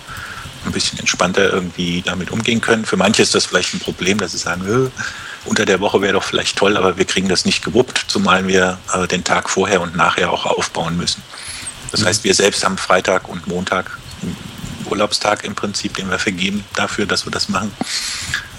[0.66, 2.86] ein bisschen entspannter irgendwie damit umgehen können.
[2.86, 4.90] Für manche ist das vielleicht ein Problem, dass sie sagen, äh,
[5.46, 8.78] unter der Woche wäre doch vielleicht toll, aber wir kriegen das nicht gewuppt, zumal wir
[8.94, 11.24] äh, den Tag vorher und nachher auch aufbauen müssen.
[11.92, 13.98] Das heißt, wir selbst haben Freitag und Montag
[14.90, 17.72] Urlaubstag im Prinzip, den wir vergeben dafür, dass wir das machen.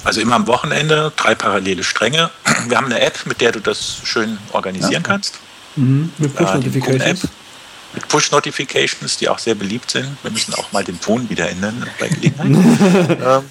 [0.05, 2.31] Also immer am Wochenende, drei parallele Stränge.
[2.69, 5.09] Wir haben eine App, mit der du das schön organisieren ja.
[5.09, 5.39] kannst.
[5.77, 7.29] Mhm, mit Push-Notifications.
[7.95, 10.17] mit Push-Notifications, die auch sehr beliebt sind.
[10.23, 13.19] Wir müssen auch mal den Ton wieder ändern bei Gelegenheit.
[13.23, 13.45] ähm,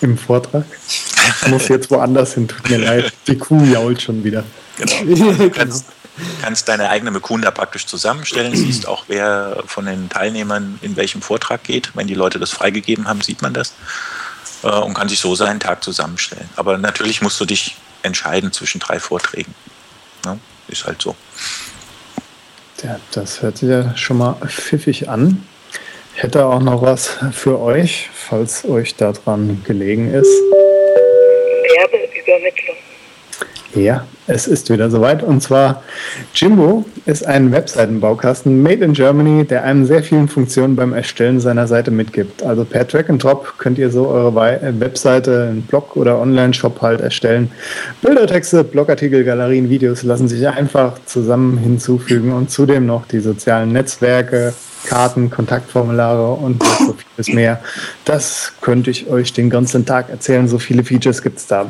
[0.00, 0.64] Im Vortrag.
[1.42, 3.12] Ich muss jetzt woanders hin, tut mir leid.
[3.26, 4.44] Die Kuh jault schon wieder.
[4.78, 5.36] Genau.
[5.38, 5.86] Du kannst,
[6.42, 11.64] kannst deine eigene Mekunda praktisch zusammenstellen, siehst auch, wer von den Teilnehmern in welchem Vortrag
[11.64, 11.90] geht.
[11.94, 13.74] Wenn die Leute das freigegeben haben, sieht man das
[14.62, 16.48] äh, und kann sich so seinen Tag zusammenstellen.
[16.56, 19.54] Aber natürlich musst du dich entscheiden zwischen drei Vorträgen.
[20.24, 21.16] Ja, ist halt so.
[22.82, 25.46] Ja, das hört sich ja schon mal pfiffig an.
[26.16, 30.30] Ich hätte auch noch was für euch, falls euch daran gelegen ist.
[31.76, 32.76] Werbeübermittlung.
[33.74, 35.22] Ja, es ist wieder soweit.
[35.22, 35.82] Und zwar
[36.34, 41.68] Jimbo ist ein Webseitenbaukasten made in Germany, der einem sehr vielen Funktionen beim Erstellen seiner
[41.68, 42.42] Seite mitgibt.
[42.42, 46.82] Also per Drag and Drop könnt ihr so eure äh, Webseite, einen Blog oder Online-Shop
[46.82, 47.52] halt erstellen.
[48.02, 53.72] Bilder, Texte, Blogartikel, Galerien, Videos lassen sich einfach zusammen hinzufügen und zudem noch die sozialen
[53.72, 54.52] Netzwerke,
[54.86, 57.60] Karten, Kontaktformulare und so vieles mehr.
[58.04, 60.48] Das könnte ich euch den ganzen Tag erzählen.
[60.48, 61.66] So viele Features gibt es da.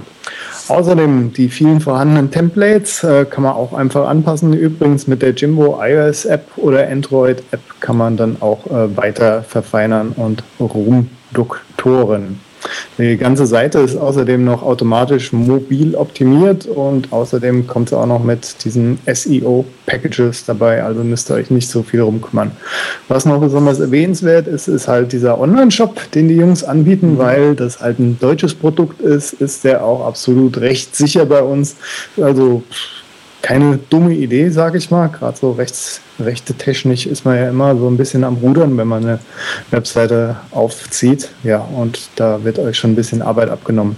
[0.69, 4.53] Außerdem die vielen vorhandenen Templates äh, kann man auch einfach anpassen.
[4.53, 9.43] Übrigens mit der Jimbo iOS App oder Android App kann man dann auch äh, weiter
[9.43, 12.41] verfeinern und rumdoktoren.
[12.99, 18.23] Die ganze Seite ist außerdem noch automatisch mobil optimiert und außerdem kommt sie auch noch
[18.23, 22.53] mit diesen SEO-Packages dabei, also müsst ihr euch nicht so viel rumkümmern.
[23.09, 27.19] Was noch besonders erwähnenswert ist, ist halt dieser Online-Shop, den die Jungs anbieten, mhm.
[27.19, 31.77] weil das halt ein deutsches Produkt ist, ist der auch absolut recht sicher bei uns.
[32.21, 32.63] Also
[33.43, 35.09] keine dumme Idee, sage ich mal.
[35.09, 38.89] Gerade so rechts, rechte technisch ist man ja immer so ein bisschen am Rudern, wenn
[38.89, 39.19] man eine
[39.71, 41.31] Webseite aufzieht.
[41.43, 43.97] Ja, und da wird euch schon ein bisschen Arbeit abgenommen.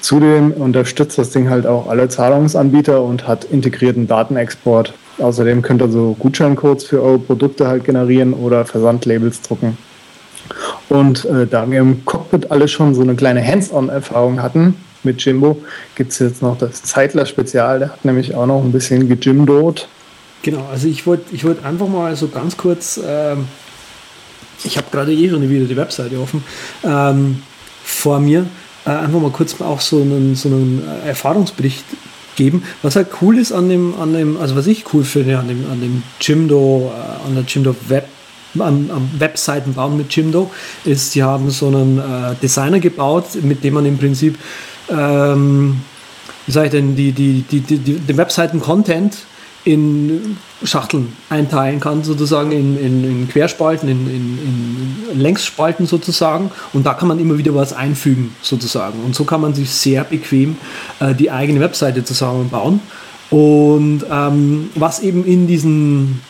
[0.00, 4.94] Zudem unterstützt das Ding halt auch alle Zahlungsanbieter und hat integrierten Datenexport.
[5.18, 9.76] Außerdem könnt ihr so Gutscheincodes für eure Produkte halt generieren oder Versandlabels drucken.
[10.88, 14.74] Und äh, da wir im Cockpit alle schon so eine kleine Hands-on-Erfahrung hatten,
[15.04, 15.62] mit Jimbo
[15.94, 19.88] gibt es jetzt noch das Zeitler-Spezial, der hat nämlich auch noch ein bisschen gejimdot.
[20.42, 23.46] Genau, also ich wollte ich wollt einfach mal so ganz kurz, ähm,
[24.64, 26.42] ich habe gerade eh schon wieder die Webseite offen,
[26.84, 27.42] ähm,
[27.84, 28.46] vor mir,
[28.86, 31.84] äh, einfach mal kurz auch so einen, so einen Erfahrungsbericht
[32.36, 32.62] geben.
[32.82, 35.70] Was halt cool ist an dem, an dem, also was ich cool finde an dem,
[35.70, 38.08] an dem Jimdo, äh, an der Jimdo Web
[38.58, 40.50] am, am Webseiten bauen mit Jimdo,
[40.84, 44.38] ist, sie haben so einen äh, Designer gebaut, mit dem man im Prinzip
[44.90, 45.80] ähm,
[46.46, 49.16] wie sage ich denn, die, die, die, die, den Webseiten-Content
[49.64, 54.38] in Schachteln einteilen kann, sozusagen in, in, in Querspalten, in, in,
[55.12, 56.50] in, Längsspalten sozusagen.
[56.72, 59.00] Und da kann man immer wieder was einfügen, sozusagen.
[59.04, 60.56] Und so kann man sich sehr bequem
[61.00, 62.80] äh, die eigene Webseite zusammenbauen.
[63.30, 66.20] Und ähm, was eben in diesen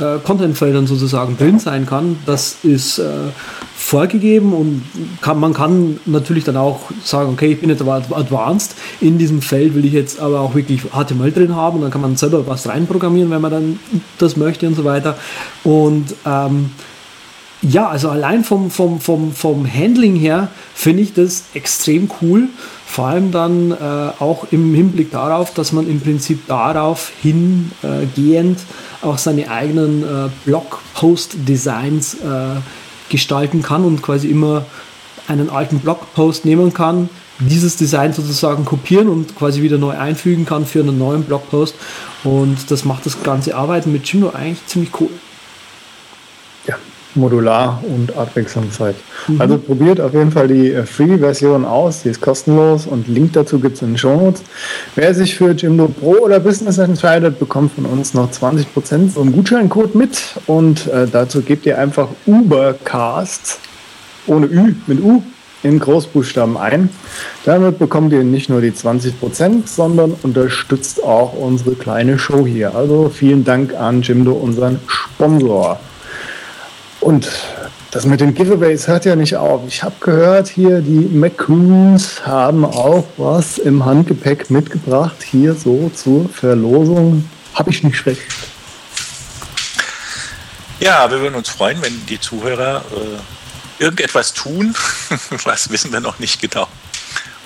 [0.00, 3.04] äh, Content-Feldern sozusagen drin sein kann, das ist äh,
[3.76, 4.82] vorgegeben und
[5.20, 9.40] kann, man kann natürlich dann auch sagen, okay, ich bin jetzt aber advanced, in diesem
[9.40, 12.46] Feld will ich jetzt aber auch wirklich HTML drin haben und dann kann man selber
[12.46, 13.80] was reinprogrammieren, wenn man dann
[14.18, 15.16] das möchte und so weiter.
[15.64, 16.70] Und ähm,
[17.62, 22.48] ja, also allein vom, vom, vom, vom Handling her finde ich das extrem cool.
[22.90, 23.74] Vor allem dann äh,
[24.18, 28.58] auch im Hinblick darauf, dass man im Prinzip darauf hingehend
[29.02, 32.16] auch seine eigenen äh, Blogpost-Designs äh,
[33.10, 34.64] gestalten kann und quasi immer
[35.28, 40.64] einen alten Blogpost nehmen kann, dieses Design sozusagen kopieren und quasi wieder neu einfügen kann
[40.64, 41.74] für einen neuen Blogpost.
[42.24, 45.10] Und das macht das ganze Arbeiten mit Jimdo eigentlich ziemlich cool.
[47.14, 48.96] Modular und Abwechslungsreich.
[49.28, 49.40] Mhm.
[49.40, 53.58] Also probiert auf jeden Fall die äh, Free-Version aus, die ist kostenlos und Link dazu
[53.58, 54.42] gibt es in den Show Notes.
[54.94, 59.32] Wer sich für Jimdo Pro oder Business entscheidet, bekommt von uns noch 20% so einen
[59.32, 63.58] Gutscheincode mit und äh, dazu gebt ihr einfach Ubercast
[64.26, 65.22] ohne Ü mit U
[65.62, 66.88] in Großbuchstaben ein.
[67.44, 72.74] Damit bekommt ihr nicht nur die 20%, sondern unterstützt auch unsere kleine Show hier.
[72.76, 75.80] Also vielen Dank an Jimdo, unseren Sponsor.
[77.08, 77.26] Und
[77.90, 79.62] das mit den Giveaways hört ja nicht auf.
[79.66, 86.28] Ich habe gehört, hier die McCoons haben auch was im Handgepäck mitgebracht, hier so zur
[86.28, 87.26] Verlosung.
[87.54, 88.20] Habe ich nicht schlecht.
[90.80, 94.74] Ja, wir würden uns freuen, wenn die Zuhörer äh irgendetwas tun,
[95.44, 96.68] was wissen wir noch nicht genau,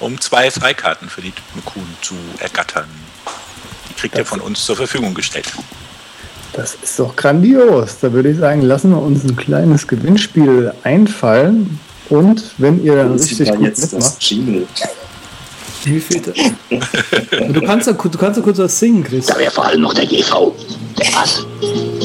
[0.00, 1.32] um zwei Freikarten für die
[1.64, 2.88] Kuhn zu ergattern.
[3.88, 5.46] Die kriegt ihr von uns zur Verfügung gestellt.
[6.52, 7.98] Das ist doch grandios.
[8.00, 11.80] Da würde ich sagen, lassen wir uns ein kleines Gewinnspiel einfallen.
[12.10, 14.20] Und wenn ihr dann richtig gut jetzt mitmacht,
[15.84, 16.26] Wie fehlt
[17.54, 19.26] Du kannst ja, du kannst ja kurz was singen, Chris.
[19.26, 20.54] Da wäre vor allem noch der GV.
[20.98, 21.44] Der was?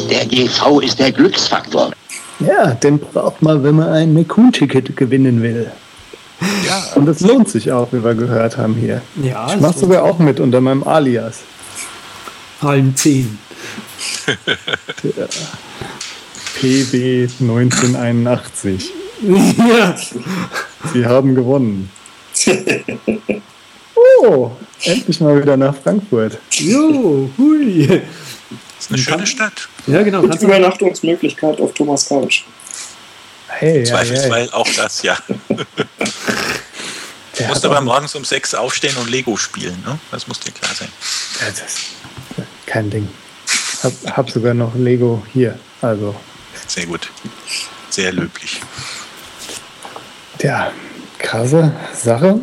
[0.10, 1.92] Der GV ist der Glücksfaktor.
[2.40, 5.72] Ja, den braucht man, wenn man ein McCoon-Ticket gewinnen will.
[6.66, 6.84] Ja.
[6.96, 9.02] Und das lohnt sich auch, wie wir gehört haben hier.
[9.22, 11.40] Ja, ich mach sogar auch mit unter meinem Alias.
[12.62, 13.38] Halm 10.
[16.60, 18.91] PB 1981.
[19.22, 19.96] Ja.
[20.93, 21.89] Sie haben gewonnen.
[24.20, 24.52] Oh,
[24.84, 26.38] endlich mal wieder nach Frankfurt.
[26.52, 27.88] Jo, hui.
[27.88, 28.00] Das
[28.80, 29.67] ist eine schöne Stadt.
[29.88, 30.22] Ja, genau.
[30.22, 32.43] Und Übernachtungsmöglichkeit auf Thomas Couch.
[33.48, 34.50] Hey, Zweifelsfall hey.
[34.52, 35.17] auch das, ja.
[37.38, 40.00] Du musst aber morgens um sechs aufstehen und Lego spielen, ne?
[40.10, 40.88] Das muss dir klar sein.
[41.39, 43.08] Ja, das, kein Ding.
[43.84, 45.58] Hab, hab sogar noch Lego hier.
[45.82, 46.16] Also.
[46.68, 47.10] Sehr gut.
[47.90, 48.62] Sehr löblich.
[50.42, 50.72] Ja,
[51.18, 52.40] krasse Sache.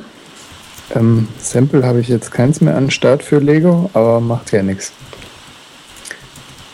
[0.95, 4.93] Ähm, Sample habe ich jetzt keins mehr an Start für Lego, aber macht ja nichts.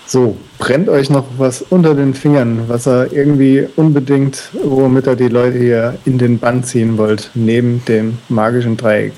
[0.06, 5.28] So, brennt euch noch was unter den Fingern, was er irgendwie unbedingt, womit er die
[5.28, 9.12] Leute hier in den Bann ziehen wollt, neben dem magischen Dreieck,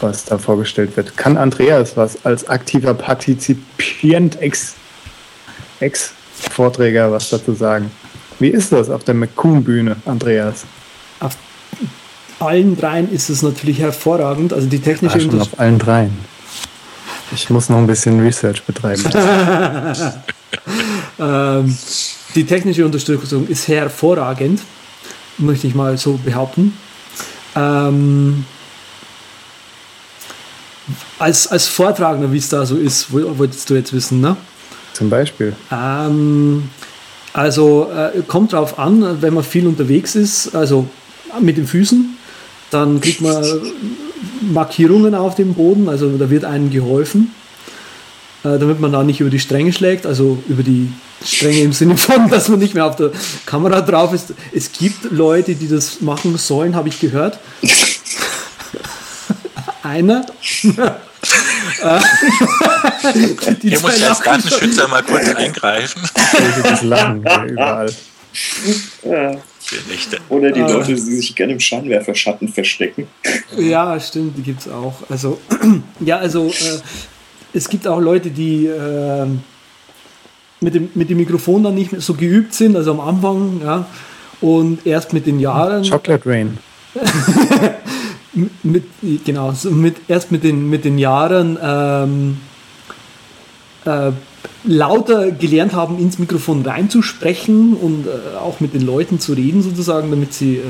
[0.00, 1.16] was da vorgestellt wird.
[1.16, 4.74] Kann Andreas was als aktiver Partizipient, Ex-
[5.80, 7.90] Ex-Vorträger was dazu sagen?
[8.38, 10.64] Wie ist das auf der McCoon-Bühne, Andreas?
[11.20, 11.36] Auf
[12.38, 14.52] allen dreien ist es natürlich hervorragend.
[14.52, 16.16] Also die technische Ah, schon auf allen dreien.
[17.32, 19.02] Ich muss noch ein bisschen Research betreiben.
[21.18, 21.76] ähm,
[22.34, 24.60] die technische Unterstützung ist hervorragend,
[25.36, 26.74] möchte ich mal so behaupten.
[27.56, 28.44] Ähm,
[31.18, 34.36] als, als Vortragender, wie es da so ist, wolltest du jetzt wissen, ne?
[34.92, 35.54] Zum Beispiel.
[35.70, 36.70] Ähm,
[37.32, 40.88] also äh, kommt drauf an, wenn man viel unterwegs ist, also
[41.40, 42.16] mit den Füßen,
[42.70, 43.44] dann kriegt man
[44.40, 47.32] Markierungen auf dem Boden, also da wird einem geholfen,
[48.44, 50.90] äh, damit man da nicht über die Stränge schlägt, also über die
[51.24, 53.12] Stränge im Sinne von, dass man nicht mehr auf der
[53.46, 54.34] Kamera drauf ist.
[54.52, 57.38] Es gibt Leute, die das machen sollen, habe ich gehört.
[59.88, 60.26] Einer.
[63.62, 66.02] die Hier muss ich als Datenschützer mal kurz eingreifen.
[66.62, 67.90] Das Lachen überall.
[69.02, 69.36] Ja.
[70.28, 73.06] Oder die Leute, die sich gerne im Scheinwerferschatten verstecken.
[73.56, 74.94] Ja, stimmt, die gibt es auch.
[75.08, 75.40] Also,
[76.00, 76.80] ja, also äh,
[77.54, 79.26] es gibt auch Leute, die äh,
[80.60, 83.86] mit, dem, mit dem Mikrofon dann nicht mehr so geübt sind, also am Anfang, ja,
[84.42, 85.82] und erst mit den Jahren.
[85.82, 86.58] Chocolate Rain.
[88.62, 88.84] Mit,
[89.24, 92.38] genau, so mit, erst mit den, mit den Jahren ähm,
[93.84, 94.12] äh,
[94.64, 100.10] lauter gelernt haben, ins Mikrofon reinzusprechen und äh, auch mit den Leuten zu reden, sozusagen,
[100.10, 100.62] damit sie äh,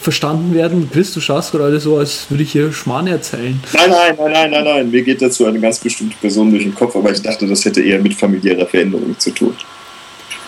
[0.00, 0.88] verstanden werden.
[0.90, 3.60] Chris, du schaust gerade so, als würde ich hier Schmarrn erzählen.
[3.72, 4.90] Nein, nein, nein, nein, nein, nein.
[4.90, 7.82] Mir geht dazu eine ganz bestimmte Person durch den Kopf, aber ich dachte, das hätte
[7.82, 9.54] eher mit familiärer Veränderung zu tun.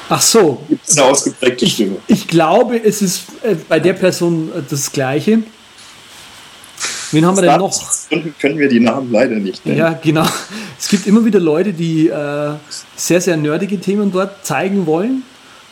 [0.09, 0.63] Ach so.
[0.69, 1.97] Gibt es eine ausgeprägte Stimme?
[2.07, 5.43] Ich glaube, es ist äh, bei der Person äh, das Gleiche.
[7.13, 7.79] Wen haben wir denn noch?
[8.41, 9.79] Können wir die Namen leider nicht nennen.
[9.79, 10.27] Ja, genau.
[10.79, 12.55] Es gibt immer wieder Leute, die äh,
[12.97, 15.23] sehr, sehr nerdige Themen dort zeigen wollen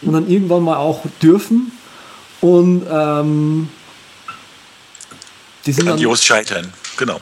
[0.02, 1.72] und dann irgendwann mal auch dürfen.
[2.40, 3.68] Und ähm,
[5.66, 7.20] die sind Grandios scheitern, genau.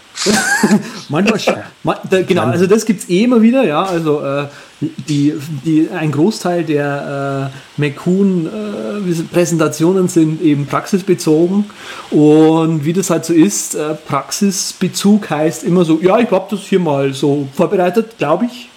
[1.09, 3.83] manchmal, man, da, genau, also das gibt es eh immer wieder, ja.
[3.83, 4.49] Also äh,
[4.81, 5.33] die,
[5.65, 11.71] die, ein Großteil der äh, McCoon-Präsentationen äh, sind eben praxisbezogen.
[12.11, 16.61] Und wie das halt so ist, äh, Praxisbezug heißt immer so, ja, ich habe das
[16.61, 18.69] hier mal so vorbereitet, glaube ich.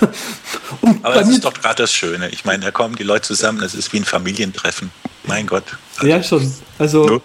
[1.02, 2.28] Aber das ist doch gerade das Schöne.
[2.30, 4.92] Ich meine, da kommen die Leute zusammen, das ist wie ein Familientreffen.
[5.26, 5.64] Mein Gott.
[5.96, 6.54] Also, ja, schon.
[6.78, 7.22] Also no.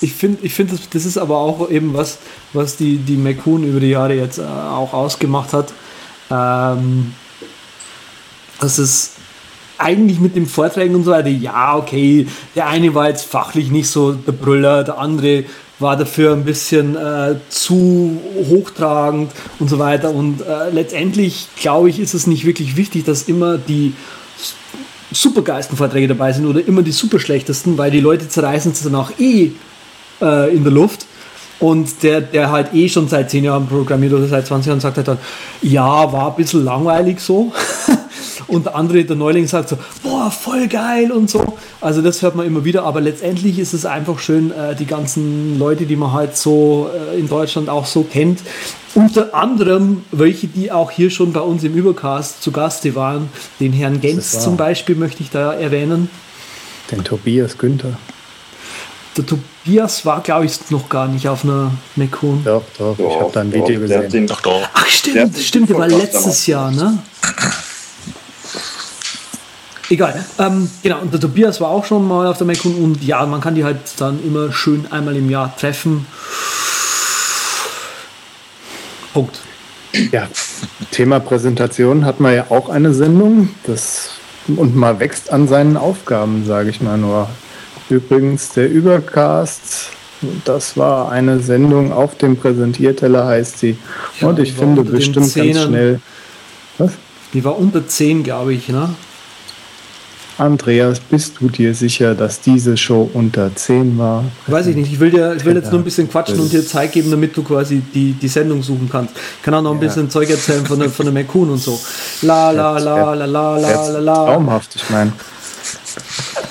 [0.00, 2.18] Ich finde, ich find, das, das ist aber auch eben was,
[2.52, 5.72] was die, die McCoon über die Jahre jetzt äh, auch ausgemacht hat.
[6.30, 7.14] Ähm,
[8.60, 9.12] dass es
[9.78, 13.88] eigentlich mit den Vorträgen und so weiter, ja, okay, der eine war jetzt fachlich nicht
[13.88, 15.44] so der Brüller, der andere
[15.78, 19.30] war dafür ein bisschen äh, zu hochtragend
[19.60, 20.10] und so weiter.
[20.10, 23.94] Und äh, letztendlich, glaube ich, ist es nicht wirklich wichtig, dass immer die
[25.12, 28.96] supergeilsten Vorträge dabei sind oder immer die super schlechtesten, weil die Leute zerreißen es dann
[28.96, 29.52] auch eh
[30.20, 31.06] äh, in der Luft.
[31.60, 34.96] Und der, der halt eh schon seit 10 Jahren programmiert oder seit 20 Jahren sagt
[34.96, 35.18] halt dann,
[35.60, 37.52] ja, war ein bisschen langweilig so.
[38.46, 41.58] und der andere, der Neuling, sagt so, boah, voll geil und so.
[41.80, 45.58] Also das hört man immer wieder, aber letztendlich ist es einfach schön, äh, die ganzen
[45.58, 48.40] Leute, die man halt so äh, in Deutschland auch so kennt,
[48.94, 53.72] unter anderem welche, die auch hier schon bei uns im Übercast zu Gaste waren, den
[53.72, 56.08] Herrn Gens zum Beispiel möchte ich da erwähnen.
[56.90, 57.98] Den Tobias Günther.
[59.18, 62.40] Der Tobias war, glaube ich, noch gar nicht auf einer McCone.
[62.44, 64.10] Doch, doch, ich habe da ein Doch, Video der gesehen.
[64.10, 64.68] den- Doch, doch.
[64.72, 66.98] Ach, Der stimmt, hat stimmt, der war letztes Jahr, ne?
[69.90, 70.22] Egal.
[70.38, 73.40] Ähm, genau, und der Tobias war auch schon mal auf der McCone und ja, man
[73.40, 76.06] kann die halt dann immer schön einmal im Jahr treffen.
[79.14, 79.38] Punkt.
[80.12, 80.28] Ja,
[80.90, 83.48] Thema Präsentation hat man ja auch eine Sendung.
[83.64, 84.10] Das,
[84.46, 87.28] und man wächst an seinen Aufgaben, sage ich mal nur.
[87.90, 89.90] Übrigens, der Übercast,
[90.44, 93.78] das war eine Sendung auf dem Präsentierteller, heißt sie.
[94.20, 96.00] Ja, und ich finde bestimmt ganz schnell.
[96.78, 96.92] Was?
[97.32, 98.90] Die war unter 10, glaube ich, ne?
[100.38, 104.24] Andreas, bist du dir sicher, dass diese Show unter 10 war?
[104.46, 104.92] Weiß ich nicht.
[104.92, 107.36] Ich will, dir, ich will jetzt nur ein bisschen quatschen und dir Zeit geben, damit
[107.36, 109.14] du quasi die, die Sendung suchen kannst.
[109.16, 109.88] Ich kann auch noch ein Ja.
[109.88, 111.80] bisschen Zeug erzählen von der, von der McCoon und so.
[112.22, 114.14] La la la la la la la la.
[114.26, 115.12] Traumhaft, ich meine.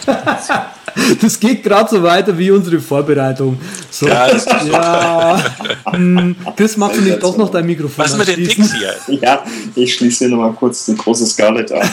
[1.22, 3.60] Das geht gerade so weiter wie unsere Vorbereitung.
[3.90, 5.44] So, Ja, das ist ja.
[5.92, 8.44] Hm, Chris, magst du nicht doch noch dein Mikrofon Was mit den?
[8.44, 8.96] Dicks hier?
[9.22, 9.44] Ja,
[9.76, 11.82] ich schließe hier nochmal kurz die große Scarlett an.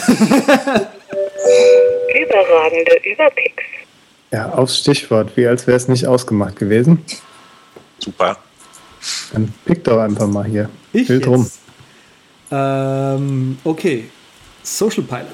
[2.15, 3.63] Überragende Überpicks.
[4.31, 7.03] Ja, aufs Stichwort, wie als wäre es nicht ausgemacht gewesen.
[7.99, 8.37] Super.
[9.33, 10.69] Dann pick doch einfach mal hier.
[10.93, 11.27] Ich Wild jetzt.
[11.29, 11.49] rum.
[12.51, 14.05] Ähm, okay.
[14.63, 15.27] Social Pilot.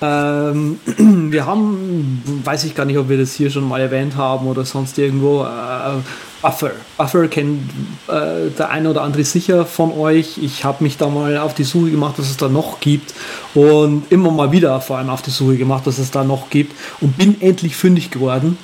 [0.00, 0.78] Ähm,
[1.32, 4.64] wir haben, weiß ich gar nicht, ob wir das hier schon mal erwähnt haben oder
[4.64, 6.00] sonst irgendwo, äh,
[6.40, 6.70] Buffer.
[6.96, 7.68] Buffer kennt
[8.06, 10.38] äh, der eine oder andere sicher von euch.
[10.38, 13.12] Ich habe mich da mal auf die Suche gemacht, was es da noch gibt
[13.54, 16.76] und immer mal wieder vor allem auf die Suche gemacht, was es da noch gibt
[17.00, 18.56] und bin endlich fündig geworden.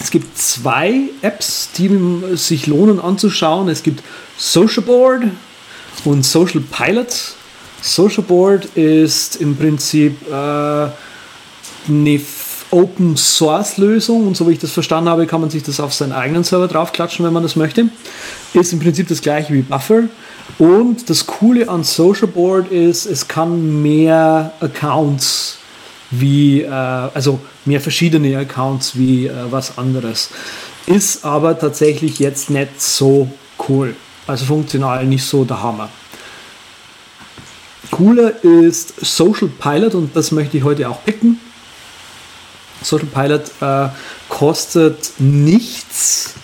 [0.00, 1.90] Es gibt zwei Apps, die
[2.34, 3.68] sich lohnen anzuschauen.
[3.68, 4.02] Es gibt
[4.38, 5.24] Social Board
[6.04, 7.34] und Social Pilot.
[7.80, 10.88] Social Board ist im Prinzip äh,
[11.88, 12.20] eine
[12.70, 15.94] Open Source Lösung und so wie ich das verstanden habe, kann man sich das auf
[15.94, 17.88] seinen eigenen Server draufklatschen, wenn man das möchte.
[18.52, 20.04] Ist im Prinzip das gleiche wie Buffer.
[20.58, 25.58] Und das Coole an Social Board ist, es kann mehr Accounts
[26.10, 30.30] wie, äh, also mehr verschiedene Accounts wie äh, was anderes.
[30.86, 33.28] Ist aber tatsächlich jetzt nicht so
[33.68, 33.94] cool.
[34.26, 35.88] Also funktional nicht so der Hammer.
[37.90, 41.40] Cooler ist Social Pilot und das möchte ich heute auch picken.
[42.82, 43.88] Social Pilot äh,
[44.28, 46.34] kostet nichts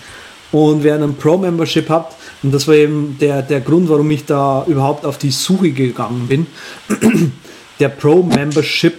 [0.51, 4.63] und wer einen Pro-Membership habt, und das war eben der, der Grund, warum ich da
[4.67, 6.47] überhaupt auf die Suche gegangen bin,
[7.79, 8.93] der Pro-Membership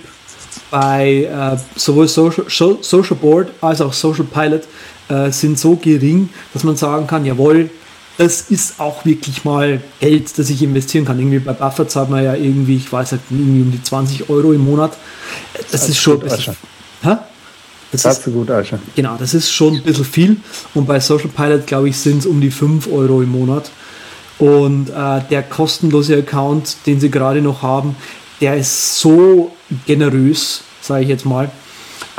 [0.70, 4.62] bei äh, sowohl Social, So- Social Board als auch Social Pilot
[5.08, 7.70] äh, sind so gering, dass man sagen kann, jawohl,
[8.18, 11.18] das ist auch wirklich mal Geld, das ich investieren kann.
[11.18, 14.52] Irgendwie bei Buffer zahlt man ja irgendwie, ich weiß nicht, irgendwie um die 20 Euro
[14.52, 14.96] im Monat.
[15.70, 16.20] Das, ist schon.
[16.20, 17.16] Das hä?
[17.92, 18.78] Das Das ist, du gut, Asche.
[18.94, 20.36] Genau, das ist schon ein bisschen viel.
[20.74, 23.70] Und bei Social Pilot, glaube ich, sind es um die 5 Euro im Monat.
[24.38, 27.96] Und äh, der kostenlose Account, den sie gerade noch haben,
[28.40, 29.52] der ist so
[29.86, 31.50] generös, sage ich jetzt mal.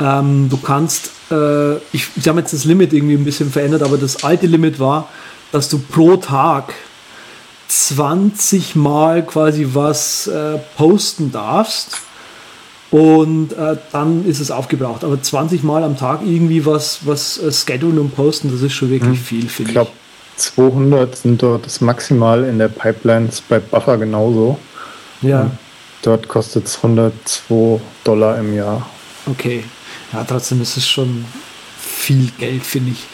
[0.00, 3.98] Ähm, du kannst, äh, ich, sie haben jetzt das Limit irgendwie ein bisschen verändert, aber
[3.98, 5.08] das alte Limit war,
[5.52, 6.74] dass du pro Tag
[7.68, 11.98] 20 Mal quasi was äh, posten darfst
[12.90, 15.04] und äh, dann ist es aufgebraucht.
[15.04, 18.90] Aber 20 Mal am Tag irgendwie was, was äh, schedulen und posten, das ist schon
[18.90, 19.74] wirklich viel, Ich finde ich.
[19.74, 19.90] glaube,
[20.36, 24.58] 200 sind dort das Maximal in der Pipeline, ist bei Buffer genauso.
[25.20, 25.50] Ja,
[26.02, 28.86] Dort kostet es 102 Dollar im Jahr.
[29.26, 29.64] okay.
[30.12, 31.24] Ja, trotzdem ist es schon
[31.98, 33.06] viel Geld, finde ich.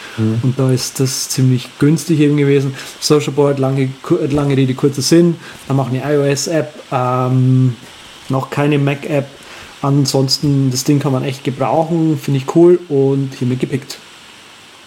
[0.42, 2.74] Und da ist das ziemlich günstig eben gewesen.
[3.00, 3.88] Social Board, lange,
[4.28, 5.36] lange Rede, kurzer Sinn.
[5.66, 7.74] Dann machen eine iOS-App, ähm,
[8.28, 9.26] noch keine Mac-App.
[9.82, 13.98] Ansonsten, das Ding kann man echt gebrauchen, finde ich cool und hiermit gepickt.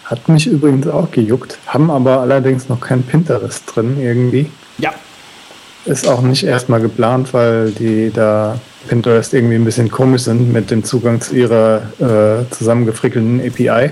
[0.06, 4.50] Hat mich übrigens auch gejuckt, haben aber allerdings noch kein Pinterest drin irgendwie.
[4.78, 4.94] Ja,
[5.86, 10.72] Ist auch nicht erstmal geplant, weil die da Pinterest irgendwie ein bisschen komisch sind mit
[10.72, 13.92] dem Zugang zu ihrer äh, zusammengefrickelten API.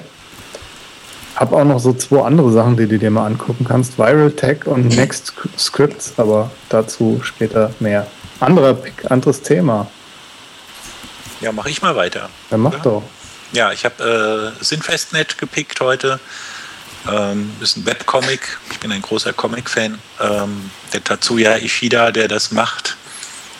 [1.35, 3.97] Hab auch noch so zwei andere Sachen, die du dir mal angucken kannst.
[3.97, 8.07] Viral Tech und Next Scripts, aber dazu später mehr.
[8.39, 9.87] Anderer Pick, anderes Thema.
[11.41, 12.29] Ja, mache ich mal weiter.
[12.49, 12.79] Dann mach Ja.
[12.79, 13.03] doch.
[13.51, 16.19] Ja, ich habe äh, Sinfestnet gepickt heute.
[17.11, 18.57] Ähm, ist ein Webcomic.
[18.71, 19.99] Ich bin ein großer Comic-Fan.
[20.21, 22.97] Ähm, der Tatsuya Ishida, der das macht,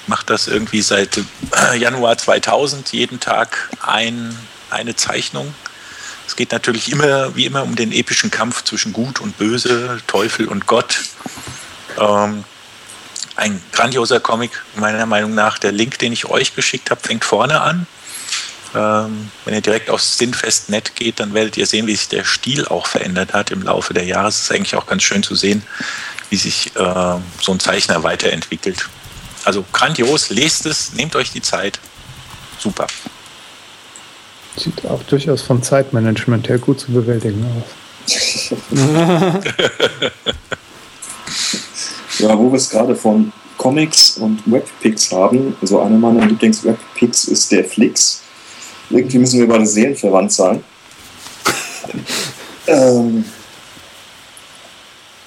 [0.08, 4.38] macht das irgendwie seit äh, Januar 2000 jeden Tag ein,
[4.70, 5.53] eine Zeichnung.
[6.28, 10.47] Es geht natürlich immer, wie immer, um den epischen Kampf zwischen Gut und Böse, Teufel
[10.47, 11.01] und Gott.
[11.99, 12.43] Ähm,
[13.36, 15.60] ein grandioser Comic, meiner Meinung nach.
[15.60, 17.86] Der Link, den ich euch geschickt habe, fängt vorne an.
[18.74, 22.68] Ähm, wenn ihr direkt aufs Sinfest.net geht, dann werdet ihr sehen, wie sich der Stil
[22.68, 24.30] auch verändert hat im Laufe der Jahre.
[24.30, 25.64] Es ist eigentlich auch ganz schön zu sehen,
[26.30, 28.89] wie sich äh, so ein Zeichner weiterentwickelt.
[29.45, 31.79] Also grandios, lest es, nehmt euch die Zeit.
[32.59, 32.87] Super.
[34.57, 37.63] Sieht auch durchaus vom Zeitmanagement her gut zu bewältigen aus.
[42.19, 47.51] ja, wo wir es gerade von Comics und Webpics haben, also einer meiner Lieblings-Webpics ist
[47.51, 48.21] der Flix.
[48.89, 50.63] Irgendwie müssen wir beide seelenverwandt sein.
[52.67, 53.25] ähm,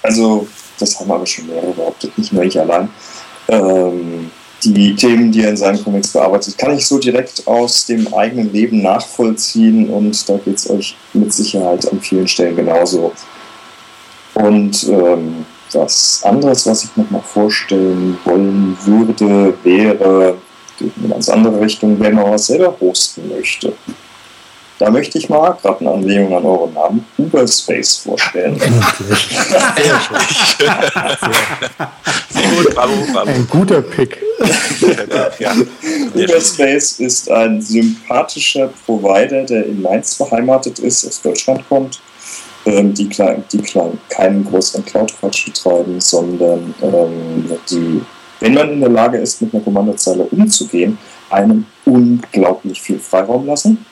[0.02, 0.48] also,
[0.78, 2.88] das haben aber schon mehrere behauptet, nicht nur ich allein.
[3.48, 4.30] Ähm,
[4.64, 8.52] die Themen, die er in seinen Comics bearbeitet, kann ich so direkt aus dem eigenen
[8.52, 13.12] Leben nachvollziehen und da geht es euch mit Sicherheit an vielen Stellen genauso.
[14.34, 20.36] Und ähm, was anderes, was ich noch mal vorstellen wollen würde, wäre
[20.80, 23.72] in eine ganz andere Richtung, wenn man was selber hosten möchte.
[24.78, 28.60] Da möchte ich mal, gerade eine Anlehnung an euren Namen, Uberspace vorstellen.
[33.26, 34.22] Ein guter Pick.
[35.40, 35.52] ja.
[36.14, 42.00] Uberspace ist ein sympathischer Provider, der in Mainz beheimatet ist, aus Deutschland kommt,
[42.64, 48.00] ähm, die, klein, die klein, keinen größeren Cloud-Quatsch betreiben, sondern ähm, die,
[48.38, 50.98] wenn man in der Lage ist, mit einer Kommandozeile umzugehen,
[51.30, 53.84] einem unglaublich viel Freiraum lassen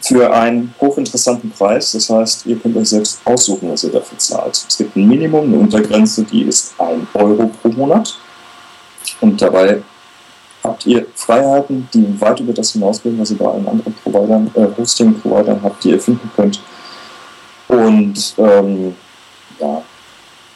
[0.00, 1.92] für einen hochinteressanten Preis.
[1.92, 4.64] Das heißt, ihr könnt euch selbst aussuchen, was ihr dafür zahlt.
[4.68, 8.18] Es gibt ein Minimum, eine Untergrenze, die ist 1 Euro pro Monat.
[9.20, 9.82] Und dabei
[10.62, 14.66] habt ihr Freiheiten, die weit über das hinausgehen, was ihr bei allen anderen Providern, äh,
[14.76, 16.60] Hosting-Providern habt, die ihr finden könnt.
[17.68, 18.94] Und ähm,
[19.60, 19.82] ja,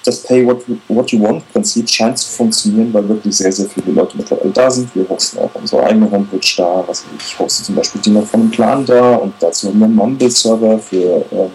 [0.05, 3.93] das Pay What, what You Want Prinzip scheint zu funktionieren, weil wirklich sehr, sehr viele
[3.93, 4.95] Leute mittlerweile da sind.
[4.95, 6.85] Wir hosten auch unsere eigene Homepage da.
[6.87, 9.87] Was ich hoste zum Beispiel die noch von einem Plan da und dazu haben wir
[9.87, 11.51] einen Mumble-Server für ähm,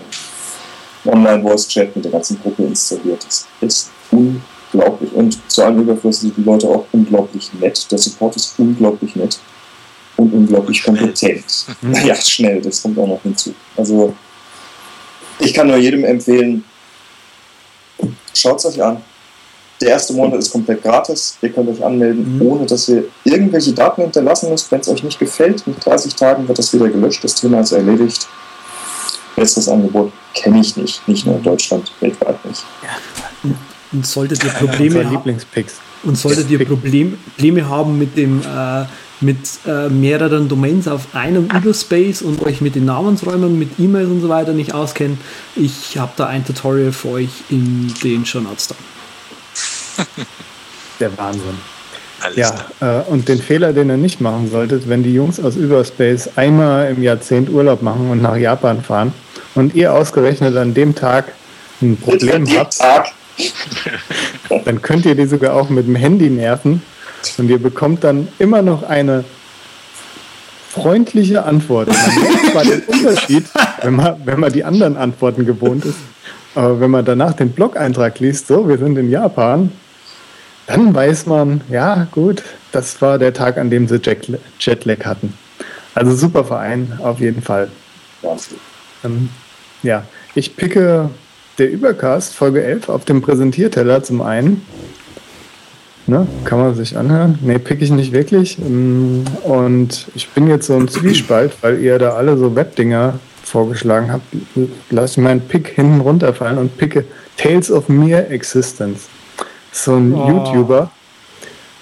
[1.06, 3.26] Online-Voice-Chat mit der ganzen Gruppe installiert.
[3.26, 7.92] Das ist unglaublich und zu allem Überfluss sind die Leute auch unglaublich nett.
[7.92, 9.40] Der Support ist unglaublich nett
[10.18, 11.66] und unglaublich kompetent.
[12.06, 13.54] ja, schnell, das kommt auch noch hinzu.
[13.78, 14.14] Also
[15.40, 16.64] ich kann nur jedem empfehlen,
[18.36, 19.02] Schaut es euch an.
[19.86, 21.38] Der erste Monat ist komplett gratis.
[21.44, 22.42] Ihr könnt euch anmelden, mhm.
[22.42, 24.72] ohne dass ihr irgendwelche Daten hinterlassen müsst.
[24.72, 27.24] Wenn es euch nicht gefällt, mit 30 Tagen wird das wieder gelöscht.
[27.24, 28.28] Das Thema ist erledigt.
[29.36, 31.08] Besseres Angebot kenne ich nicht.
[31.08, 32.64] Nicht nur in Deutschland, weltweit nicht.
[32.82, 33.52] Ja.
[33.92, 35.38] Und solltet ihr Probleme haben,
[36.04, 38.86] und solltet ihr Probleme haben mit dem äh,
[39.22, 44.22] mit äh, mehreren Domains auf einem Überspace und euch mit den Namensräumen, mit E-Mails und
[44.22, 45.20] so weiter nicht auskennt,
[45.56, 48.76] ich habe da ein Tutorial für euch in den Show Notes da.
[51.00, 51.58] Der Wahnsinn.
[52.22, 55.56] Alles ja, äh, und den Fehler, den ihr nicht machen solltet, wenn die Jungs aus
[55.56, 59.14] Überspace einmal im Jahrzehnt Urlaub machen und nach Japan fahren
[59.54, 61.34] und ihr ausgerechnet an dem Tag
[61.82, 62.80] ein Problem habt,
[64.66, 66.82] dann könnt ihr die sogar auch mit dem Handy nerven
[67.38, 69.26] und ihr bekommt dann immer noch eine
[70.70, 71.88] freundliche Antwort.
[71.88, 73.46] Man merkt zwar den Unterschied,
[73.82, 75.98] wenn man, wenn man die anderen Antworten gewohnt ist.
[76.54, 79.72] Aber wenn man danach den Blog-Eintrag liest, so, wir sind in Japan,
[80.68, 84.02] dann weiß man, ja, gut, das war der Tag, an dem sie
[84.60, 85.34] Jetlag hatten.
[85.94, 87.70] Also super Verein, auf jeden Fall.
[89.04, 89.30] Ähm,
[89.84, 90.04] ja,
[90.34, 91.10] ich picke
[91.58, 94.62] der Übercast Folge 11 auf dem Präsentierteller zum einen
[96.08, 96.28] Ne?
[96.44, 97.40] Kann man sich anhören?
[97.42, 98.60] Ne, pick ich nicht wirklich.
[98.60, 104.12] Mm, und ich bin jetzt so ein Zwiespalt, weil ihr da alle so Webdinger vorgeschlagen
[104.12, 104.24] habt.
[104.92, 107.06] Lass ich meinen Pick hinten runterfallen und picke
[107.38, 109.08] Tales of Mere Existence.
[109.76, 110.28] So ein oh.
[110.28, 110.90] YouTuber.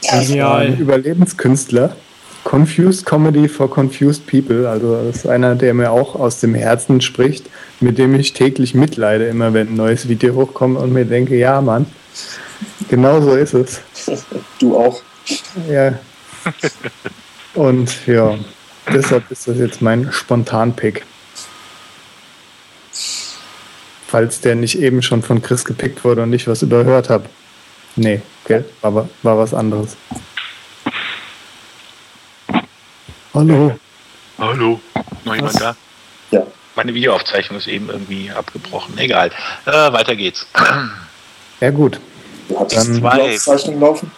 [0.09, 1.95] Ein Überlebenskünstler.
[2.43, 4.67] Confused Comedy for Confused People.
[4.67, 7.45] Also das ist einer, der mir auch aus dem Herzen spricht,
[7.79, 11.61] mit dem ich täglich mitleide, immer wenn ein neues Video hochkommt und mir denke, ja
[11.61, 11.85] Mann,
[12.89, 13.81] Genau so ist es.
[14.59, 15.01] Du auch.
[15.69, 15.99] Ja.
[17.53, 18.37] Und ja,
[18.93, 21.05] deshalb ist das jetzt mein Spontan-Pick.
[24.07, 27.25] Falls der nicht eben schon von Chris gepickt wurde und ich was überhört habe.
[27.95, 28.65] Nee, gell?
[28.81, 29.95] War, war was anderes.
[33.33, 33.77] Hallo.
[34.37, 34.79] Hallo.
[35.25, 35.61] Noch jemand was?
[35.61, 35.75] da?
[36.31, 36.47] Ja.
[36.75, 38.97] Meine Videoaufzeichnung ist eben irgendwie abgebrochen.
[38.97, 39.29] Egal.
[39.65, 40.47] Äh, weiter geht's.
[41.61, 41.99] Ja, gut.
[42.49, 44.11] Du hattest dann zwei Aufzeichnungen laufen?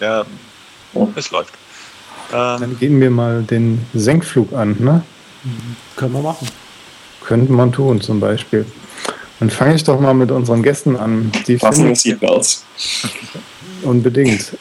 [0.00, 0.24] Ja,
[0.92, 1.08] oh.
[1.14, 1.54] es läuft.
[2.32, 5.02] Ähm, dann gehen wir mal den Senkflug an, ne?
[5.96, 6.48] Können wir machen.
[7.22, 8.66] Könnte man tun, zum Beispiel.
[9.40, 11.32] Dann fange ich doch mal mit unseren Gästen an.
[11.46, 12.64] Die Passen Seatbelts.
[13.82, 14.52] Unbedingt.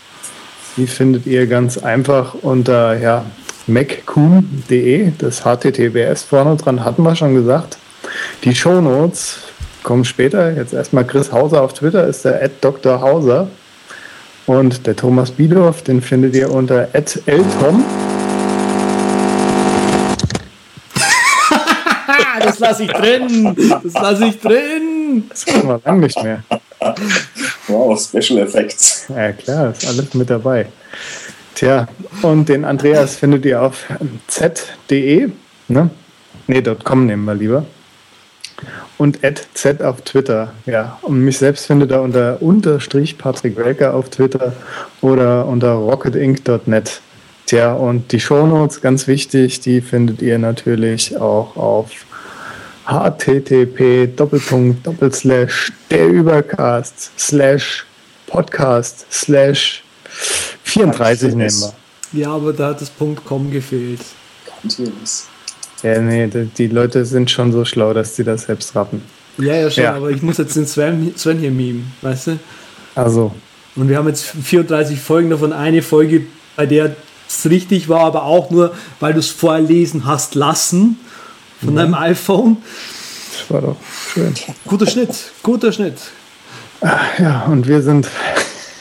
[0.77, 3.25] Die findet ihr ganz einfach unter ja,
[3.67, 5.11] maccoon.de.
[5.17, 7.77] Das HTTPS vorne dran hatten wir schon gesagt.
[8.45, 9.39] Die Shownotes
[9.84, 10.55] kommen später.
[10.55, 13.01] Jetzt erstmal Chris Hauser auf Twitter ist der Dr.
[13.01, 13.49] Hauser.
[14.45, 17.84] Und der Thomas Biedorf, den findet ihr unter @eltom.
[22.39, 23.55] Das lasse ich drin.
[23.83, 25.25] Das lasse ich drin.
[25.29, 26.43] Das können wir lange nicht mehr.
[27.67, 29.05] Wow, Special Effects.
[29.09, 30.67] Ja klar, ist alles mit dabei.
[31.55, 31.87] Tja,
[32.21, 33.85] und den Andreas findet ihr auf
[34.27, 35.29] z.de.
[35.67, 35.89] Ne?
[36.47, 37.65] Ne, .com nehmen wir lieber.
[38.97, 39.19] Und
[39.53, 40.53] z auf Twitter.
[40.65, 44.53] Ja, und mich selbst findet ihr unter unterstrich Patrick Welker auf Twitter
[45.01, 47.01] oder unter rocketinc.net.
[47.45, 51.91] Tja, und die Shownotes, ganz wichtig, die findet ihr natürlich auch auf
[52.89, 57.85] http doppelpunkt doppelslash der Übercast slash
[58.27, 59.83] Podcast slash
[60.63, 61.73] 34 nehmen wir.
[62.11, 64.01] Ja, aber da hat das Punkt .com gefehlt.
[65.83, 69.01] Ja, nee, die Leute sind schon so schlau, dass sie das selbst rappen.
[69.37, 69.95] Ja, ja, schon, ja.
[69.95, 72.39] aber ich muss jetzt den Sven, Sven hier mimen, weißt du?
[72.95, 73.33] Also.
[73.75, 76.23] Und wir haben jetzt 34 Folgen, davon eine Folge,
[76.55, 76.95] bei der
[77.29, 80.97] es richtig war, aber auch nur, weil du es vorlesen hast lassen
[81.60, 81.82] von ja.
[81.82, 82.57] deinem iPhone.
[83.34, 83.78] Das war doch
[84.14, 84.34] schön.
[84.66, 85.97] Guter Schnitt, guter Schnitt.
[87.18, 88.07] Ja, und wir sind,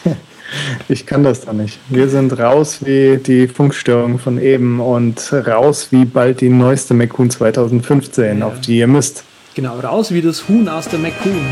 [0.88, 1.78] ich kann das doch nicht.
[1.88, 7.30] Wir sind raus wie die Funkstörung von eben und raus wie bald die neueste McCoon
[7.30, 8.46] 2015, ja.
[8.46, 9.24] auf die ihr müsst.
[9.54, 11.46] Genau, raus wie das Huhn aus der McCoon.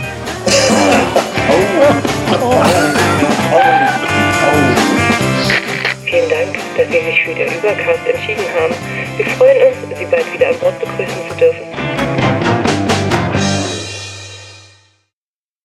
[6.04, 8.74] Vielen Dank, dass Sie sich für den Übercast entschieden haben.
[9.16, 11.75] Wir freuen uns, Sie bald wieder an Bord begrüßen zu dürfen.